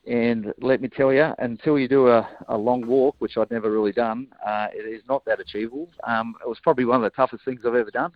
And 0.06 0.54
let 0.60 0.80
me 0.80 0.88
tell 0.88 1.12
you, 1.12 1.34
until 1.38 1.78
you 1.78 1.86
do 1.86 2.08
a, 2.08 2.26
a 2.48 2.56
long 2.56 2.86
walk, 2.86 3.16
which 3.18 3.36
I'd 3.36 3.50
never 3.50 3.70
really 3.70 3.92
done, 3.92 4.28
uh, 4.46 4.68
it 4.72 4.88
is 4.88 5.02
not 5.08 5.22
that 5.26 5.40
achievable. 5.40 5.90
Um, 6.06 6.34
it 6.42 6.48
was 6.48 6.58
probably 6.62 6.86
one 6.86 6.96
of 6.96 7.02
the 7.02 7.14
toughest 7.14 7.44
things 7.44 7.60
I've 7.66 7.74
ever 7.74 7.90
done. 7.90 8.12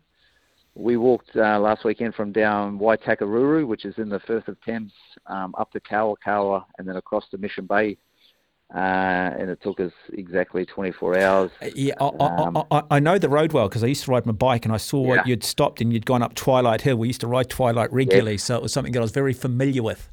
We 0.75 0.97
walked 0.97 1.37
uh, 1.37 1.59
last 1.59 1.85
weekend 1.85 2.15
from 2.15 2.33
down 2.33 2.79
Waitakaruru, 2.79 3.67
which 3.67 3.85
is 3.85 3.99
in 3.99 4.09
the 4.09 4.21
Firth 4.21 4.49
of 4.49 4.59
Thames, 4.63 4.93
um, 5.27 5.55
up 5.59 5.71
to 5.73 5.81
Kawakawa, 5.81 6.65
and 6.79 6.89
then 6.89 6.97
across 6.97 7.29
to 7.31 7.37
Mission 7.37 7.67
Bay. 7.67 7.99
Uh, 8.75 8.79
and 9.38 9.50
it 9.50 9.61
took 9.62 9.79
us 9.81 9.93
exactly 10.14 10.64
24 10.64 11.19
hours. 11.19 11.50
Yeah, 11.75 11.93
I, 12.00 12.05
Um, 12.07 12.57
I, 12.57 12.64
I, 12.79 12.83
I 12.93 12.99
know 13.00 13.19
the 13.19 13.29
road 13.29 13.52
well 13.52 13.69
because 13.69 13.85
I 13.85 13.87
used 13.88 14.05
to 14.05 14.11
ride 14.11 14.25
my 14.25 14.33
bike 14.33 14.64
and 14.64 14.73
I 14.73 14.79
saw 14.79 15.14
Yeah. 15.14 15.23
you'd 15.26 15.45
stopped 15.45 15.83
and 15.83 15.93
you'd 15.93 16.07
gone 16.07 16.23
up 16.23 16.35
Twilight 16.35 16.81
Hill. 16.81 16.97
We 16.97 17.09
used 17.09 17.21
to 17.21 17.26
ride 17.26 17.50
Twilight 17.50 17.93
regularly, 17.93 18.38
so 18.38 18.57
it 18.57 18.62
was 18.62 18.73
something 18.73 18.93
that 18.95 18.99
I 19.00 19.02
was 19.02 19.11
very 19.11 19.35
familiar 19.35 19.83
with. 19.83 20.09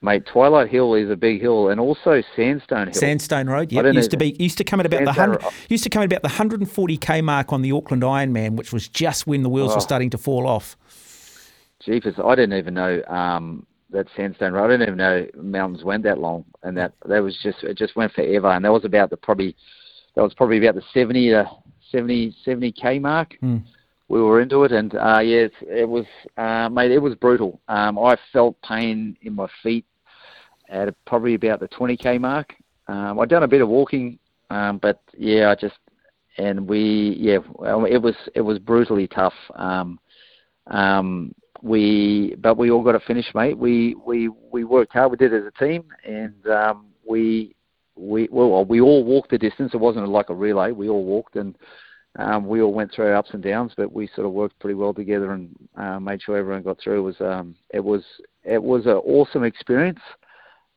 Mate, 0.00 0.24
Twilight 0.26 0.70
Hill 0.70 0.94
is 0.94 1.10
a 1.10 1.16
big 1.16 1.40
hill, 1.40 1.68
and 1.70 1.80
also 1.80 2.22
Sandstone 2.36 2.86
Hill. 2.86 2.94
Sandstone 2.94 3.48
Road, 3.50 3.72
yeah, 3.72 3.84
used 3.90 4.12
to 4.12 4.16
be 4.16 4.36
used 4.38 4.56
to 4.58 4.62
come 4.62 4.78
at 4.78 4.86
about 4.86 5.04
the 5.04 5.12
hundred, 5.12 5.42
used 5.68 5.82
to 5.82 5.90
come 5.90 6.02
at 6.04 6.12
about 6.12 6.22
the 6.22 6.28
140k 6.28 7.24
mark 7.24 7.52
on 7.52 7.62
the 7.62 7.72
Auckland 7.72 8.04
Ironman, 8.04 8.54
which 8.54 8.72
was 8.72 8.86
just 8.86 9.26
when 9.26 9.42
the 9.42 9.48
wheels 9.48 9.72
Oh. 9.72 9.74
were 9.74 9.80
starting 9.80 10.10
to 10.10 10.18
fall 10.18 10.46
off. 10.46 10.76
Jeepers, 11.80 12.14
I 12.24 12.36
didn't 12.36 12.56
even 12.56 12.74
know 12.74 13.02
um, 13.08 13.66
that 13.90 14.06
Sandstone 14.16 14.52
Road. 14.52 14.66
I 14.66 14.76
didn't 14.76 14.88
even 14.88 14.96
know 14.96 15.26
mountains 15.36 15.84
went 15.84 16.02
that 16.04 16.18
long, 16.18 16.44
and 16.62 16.76
that 16.76 16.92
that 17.06 17.22
was 17.22 17.38
just 17.42 17.62
it 17.62 17.76
just 17.76 17.96
went 17.96 18.12
forever. 18.12 18.48
And 18.48 18.64
that 18.64 18.72
was 18.72 18.84
about 18.84 19.10
the 19.10 19.16
probably 19.16 19.56
that 20.14 20.22
was 20.22 20.34
probably 20.34 20.58
about 20.58 20.74
the 20.74 20.82
70 20.92 21.30
to 21.30 21.50
70 21.90 22.36
70 22.44 22.72
k 22.72 22.98
mark. 22.98 23.36
Hmm. 23.40 23.58
We 24.08 24.22
were 24.22 24.40
into 24.40 24.64
it, 24.64 24.72
and 24.72 24.94
uh, 24.94 25.20
yeah, 25.20 25.46
it, 25.46 25.52
it 25.62 25.88
was 25.88 26.06
uh, 26.36 26.68
mate, 26.70 26.90
it 26.90 26.98
was 26.98 27.14
brutal. 27.14 27.60
Um, 27.68 27.98
I 27.98 28.16
felt 28.32 28.60
pain 28.62 29.16
in 29.22 29.34
my 29.34 29.48
feet 29.62 29.84
at 30.70 30.94
probably 31.06 31.34
about 31.34 31.60
the 31.60 31.68
20 31.68 31.96
k 31.96 32.18
mark. 32.18 32.54
Um, 32.86 33.20
I'd 33.20 33.28
done 33.28 33.42
a 33.42 33.48
bit 33.48 33.60
of 33.60 33.68
walking, 33.68 34.18
um, 34.48 34.78
but 34.78 35.02
yeah, 35.16 35.50
I 35.50 35.54
just 35.54 35.76
and 36.38 36.66
we 36.66 37.16
yeah, 37.18 37.36
it 37.36 38.02
was 38.02 38.14
it 38.34 38.40
was 38.40 38.58
brutally 38.58 39.08
tough. 39.08 39.34
Um, 39.54 39.98
um, 40.68 41.34
we 41.62 42.34
but 42.38 42.56
we 42.56 42.70
all 42.70 42.82
got 42.82 42.92
to 42.92 43.00
finish, 43.00 43.26
mate. 43.34 43.58
We 43.58 43.94
we 43.94 44.28
we 44.28 44.64
worked 44.64 44.92
hard. 44.92 45.10
We 45.10 45.16
did 45.16 45.32
it 45.32 45.44
as 45.44 45.52
a 45.54 45.64
team, 45.64 45.84
and 46.04 46.46
um, 46.48 46.86
we 47.08 47.54
we 47.96 48.28
well 48.30 48.64
we 48.64 48.80
all 48.80 49.04
walked 49.04 49.30
the 49.30 49.38
distance. 49.38 49.72
It 49.74 49.80
wasn't 49.80 50.08
like 50.08 50.30
a 50.30 50.34
relay. 50.34 50.72
We 50.72 50.88
all 50.88 51.04
walked, 51.04 51.36
and 51.36 51.56
um, 52.18 52.46
we 52.46 52.60
all 52.62 52.72
went 52.72 52.92
through 52.92 53.12
ups 53.12 53.30
and 53.32 53.42
downs, 53.42 53.72
but 53.76 53.92
we 53.92 54.08
sort 54.14 54.26
of 54.26 54.32
worked 54.32 54.58
pretty 54.58 54.74
well 54.74 54.94
together 54.94 55.32
and 55.32 55.54
uh, 55.76 56.00
made 56.00 56.22
sure 56.22 56.36
everyone 56.36 56.62
got 56.62 56.80
through. 56.80 56.98
It 56.98 57.02
was 57.02 57.20
um, 57.20 57.54
it 57.70 57.84
was 57.84 58.02
it 58.44 58.62
was 58.62 58.86
an 58.86 58.92
awesome 58.92 59.44
experience. 59.44 60.00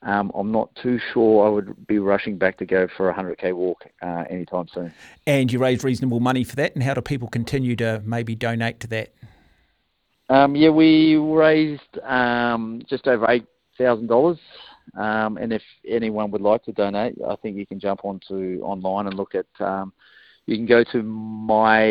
Um, 0.03 0.31
I'm 0.33 0.51
not 0.51 0.73
too 0.81 0.99
sure 1.13 1.45
I 1.45 1.49
would 1.49 1.85
be 1.85 1.99
rushing 1.99 2.37
back 2.37 2.57
to 2.57 2.65
go 2.65 2.87
for 2.97 3.11
a 3.11 3.13
100k 3.13 3.53
walk 3.53 3.83
uh, 4.01 4.23
anytime 4.31 4.67
soon. 4.73 4.91
And 5.27 5.51
you 5.51 5.59
raised 5.59 5.83
reasonable 5.83 6.19
money 6.19 6.43
for 6.43 6.55
that. 6.55 6.73
And 6.73 6.83
how 6.83 6.95
do 6.95 7.01
people 7.01 7.27
continue 7.27 7.75
to 7.75 8.01
maybe 8.03 8.33
donate 8.33 8.79
to 8.79 8.87
that? 8.87 9.13
Um, 10.31 10.55
yeah, 10.55 10.69
we 10.69 11.17
raised 11.17 11.99
um, 12.03 12.81
just 12.89 13.05
over 13.05 13.29
eight 13.29 13.45
thousand 13.77 14.07
dollars, 14.07 14.39
um, 14.97 15.35
and 15.35 15.51
if 15.51 15.61
anyone 15.85 16.31
would 16.31 16.39
like 16.39 16.63
to 16.63 16.71
donate, 16.71 17.15
I 17.27 17.35
think 17.35 17.57
you 17.57 17.67
can 17.67 17.81
jump 17.81 18.05
onto 18.05 18.61
online 18.63 19.07
and 19.07 19.15
look 19.15 19.35
at. 19.35 19.45
Um, 19.59 19.91
you 20.45 20.55
can 20.55 20.65
go 20.65 20.85
to 20.85 21.03
my 21.03 21.81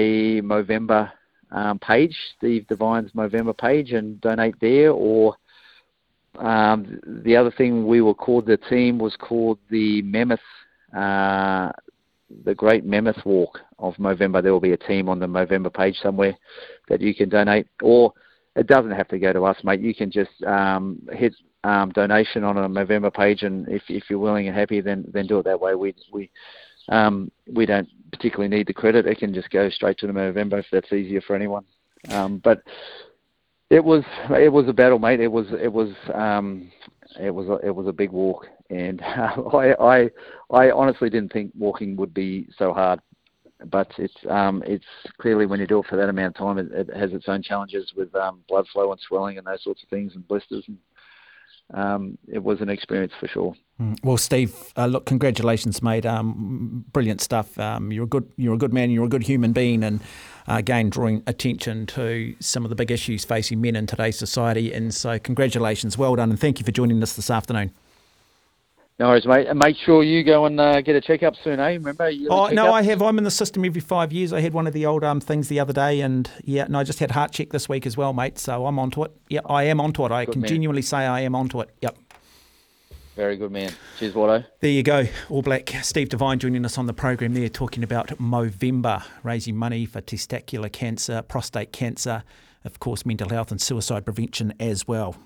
Movember 0.42 1.12
um, 1.50 1.78
page, 1.80 2.16
Steve 2.38 2.66
Devine's 2.66 3.10
Movember 3.12 3.56
page, 3.56 3.92
and 3.92 4.18
donate 4.22 4.58
there. 4.58 4.90
Or 4.90 5.36
the 6.32 7.36
other 7.38 7.50
thing 7.50 7.86
we 7.86 8.00
were 8.00 8.14
called, 8.14 8.46
the 8.46 8.56
team 8.56 8.98
was 8.98 9.16
called 9.16 9.58
the 9.68 10.00
Mammoth, 10.00 10.40
uh, 10.96 11.72
the 12.44 12.54
Great 12.54 12.86
Mammoth 12.86 13.22
Walk 13.26 13.60
of 13.78 13.96
Movember. 13.96 14.42
There 14.42 14.52
will 14.52 14.60
be 14.60 14.72
a 14.72 14.78
team 14.78 15.10
on 15.10 15.18
the 15.18 15.26
Movember 15.26 15.72
page 15.72 15.98
somewhere 16.02 16.34
that 16.88 17.02
you 17.02 17.14
can 17.14 17.28
donate, 17.28 17.66
or 17.82 18.14
it 18.56 18.66
doesn't 18.66 18.90
have 18.90 19.08
to 19.08 19.18
go 19.18 19.32
to 19.32 19.44
us, 19.44 19.56
mate. 19.62 19.80
You 19.80 19.94
can 19.94 20.10
just 20.10 20.42
um, 20.44 21.00
hit 21.12 21.34
um, 21.64 21.90
donation 21.90 22.44
on 22.44 22.56
a 22.56 22.68
Movember 22.68 23.12
page, 23.12 23.42
and 23.42 23.68
if, 23.68 23.82
if 23.88 24.04
you're 24.08 24.18
willing 24.18 24.48
and 24.48 24.56
happy, 24.56 24.80
then 24.80 25.04
then 25.12 25.26
do 25.26 25.38
it 25.38 25.44
that 25.44 25.60
way. 25.60 25.74
We 25.74 25.94
we 26.12 26.30
um, 26.88 27.30
we 27.52 27.66
don't 27.66 27.88
particularly 28.10 28.54
need 28.54 28.66
the 28.66 28.74
credit. 28.74 29.06
It 29.06 29.18
can 29.18 29.32
just 29.32 29.50
go 29.50 29.68
straight 29.70 29.98
to 29.98 30.06
the 30.06 30.12
Movember 30.12 30.58
if 30.58 30.66
that's 30.72 30.92
easier 30.92 31.20
for 31.20 31.36
anyone. 31.36 31.64
Um, 32.10 32.38
but 32.38 32.62
it 33.68 33.84
was 33.84 34.02
it 34.30 34.52
was 34.52 34.66
a 34.68 34.72
battle, 34.72 34.98
mate. 34.98 35.20
It 35.20 35.30
was 35.30 35.46
it 35.60 35.72
was 35.72 35.90
um, 36.12 36.72
it 37.20 37.30
was 37.30 37.48
a, 37.48 37.66
it 37.66 37.74
was 37.74 37.86
a 37.86 37.92
big 37.92 38.10
walk, 38.10 38.46
and 38.68 39.00
I 39.04 39.74
I 39.80 40.10
I 40.50 40.70
honestly 40.70 41.08
didn't 41.08 41.32
think 41.32 41.52
walking 41.56 41.96
would 41.96 42.12
be 42.12 42.48
so 42.58 42.72
hard 42.72 43.00
but 43.66 43.90
it's 43.98 44.14
um, 44.28 44.62
it's 44.66 44.84
clearly 45.20 45.46
when 45.46 45.60
you 45.60 45.66
do 45.66 45.80
it 45.80 45.86
for 45.86 45.96
that 45.96 46.08
amount 46.08 46.36
of 46.36 46.46
time, 46.46 46.58
it, 46.58 46.72
it 46.72 46.96
has 46.96 47.12
its 47.12 47.28
own 47.28 47.42
challenges 47.42 47.92
with 47.96 48.14
um, 48.14 48.40
blood 48.48 48.66
flow 48.72 48.90
and 48.92 49.00
swelling 49.00 49.38
and 49.38 49.46
those 49.46 49.62
sorts 49.62 49.82
of 49.82 49.88
things 49.88 50.14
and 50.14 50.26
blisters. 50.26 50.64
And 50.66 50.78
um, 51.72 52.18
it 52.26 52.42
was 52.42 52.60
an 52.60 52.68
experience 52.68 53.12
for 53.20 53.28
sure. 53.28 53.54
Well, 54.02 54.16
Steve, 54.16 54.72
uh, 54.76 54.86
look, 54.86 55.06
congratulations, 55.06 55.82
mate. 55.82 56.04
Um, 56.04 56.84
brilliant 56.92 57.20
stuff. 57.20 57.58
Um, 57.58 57.92
you're 57.92 58.04
a 58.04 58.08
good, 58.08 58.30
you're 58.36 58.54
a 58.54 58.58
good 58.58 58.74
man. 58.74 58.90
You're 58.90 59.06
a 59.06 59.08
good 59.08 59.22
human 59.22 59.52
being, 59.52 59.82
and 59.82 60.00
uh, 60.48 60.56
again, 60.56 60.90
drawing 60.90 61.22
attention 61.26 61.86
to 61.86 62.34
some 62.40 62.64
of 62.64 62.70
the 62.70 62.76
big 62.76 62.90
issues 62.90 63.24
facing 63.24 63.60
men 63.60 63.76
in 63.76 63.86
today's 63.86 64.18
society. 64.18 64.72
And 64.72 64.92
so, 64.92 65.18
congratulations, 65.18 65.96
well 65.96 66.16
done, 66.16 66.30
and 66.30 66.38
thank 66.38 66.58
you 66.58 66.64
for 66.64 66.72
joining 66.72 67.02
us 67.02 67.14
this 67.14 67.30
afternoon. 67.30 67.72
No 69.00 69.08
worries, 69.08 69.24
mate. 69.24 69.46
And 69.46 69.58
make 69.58 69.78
sure 69.78 70.02
you 70.02 70.22
go 70.22 70.44
and 70.44 70.60
uh, 70.60 70.82
get 70.82 70.94
a 70.94 71.00
checkup 71.00 71.34
soon, 71.42 71.58
eh? 71.58 71.72
Remember? 71.72 72.10
Oh 72.28 72.48
no? 72.48 72.70
I 72.70 72.82
have. 72.82 73.00
I'm 73.00 73.16
in 73.16 73.24
the 73.24 73.30
system 73.30 73.64
every 73.64 73.80
five 73.80 74.12
years. 74.12 74.30
I 74.30 74.42
had 74.42 74.52
one 74.52 74.66
of 74.66 74.74
the 74.74 74.84
old 74.84 75.02
um 75.04 75.22
things 75.22 75.48
the 75.48 75.58
other 75.58 75.72
day, 75.72 76.02
and 76.02 76.30
yeah, 76.44 76.66
and 76.66 76.76
I 76.76 76.84
just 76.84 76.98
had 76.98 77.12
heart 77.12 77.32
check 77.32 77.48
this 77.48 77.66
week 77.66 77.86
as 77.86 77.96
well, 77.96 78.12
mate. 78.12 78.38
So 78.38 78.66
I'm 78.66 78.78
onto 78.78 79.02
it. 79.04 79.12
Yeah, 79.30 79.40
I 79.46 79.62
am 79.64 79.80
onto 79.80 80.04
it. 80.04 80.12
I 80.12 80.26
Good 80.26 80.32
can 80.32 80.40
man. 80.42 80.48
genuinely 80.50 80.82
say 80.82 80.98
I 80.98 81.20
am 81.20 81.34
onto 81.34 81.62
it. 81.62 81.70
Yep. 81.80 81.96
Very 83.16 83.38
good, 83.38 83.50
man. 83.50 83.72
Cheers, 83.98 84.12
Watto. 84.12 84.44
There 84.60 84.70
you 84.70 84.82
go. 84.82 85.06
All 85.30 85.40
Black 85.40 85.72
Steve 85.80 86.10
Devine 86.10 86.38
joining 86.38 86.66
us 86.66 86.76
on 86.76 86.84
the 86.84 86.92
program 86.92 87.32
there, 87.32 87.48
talking 87.48 87.82
about 87.82 88.08
Movember, 88.18 89.02
raising 89.22 89.56
money 89.56 89.86
for 89.86 90.02
testicular 90.02 90.70
cancer, 90.70 91.22
prostate 91.22 91.72
cancer, 91.72 92.22
of 92.66 92.80
course, 92.80 93.06
mental 93.06 93.30
health 93.30 93.50
and 93.50 93.62
suicide 93.62 94.04
prevention 94.04 94.52
as 94.60 94.86
well. 94.86 95.16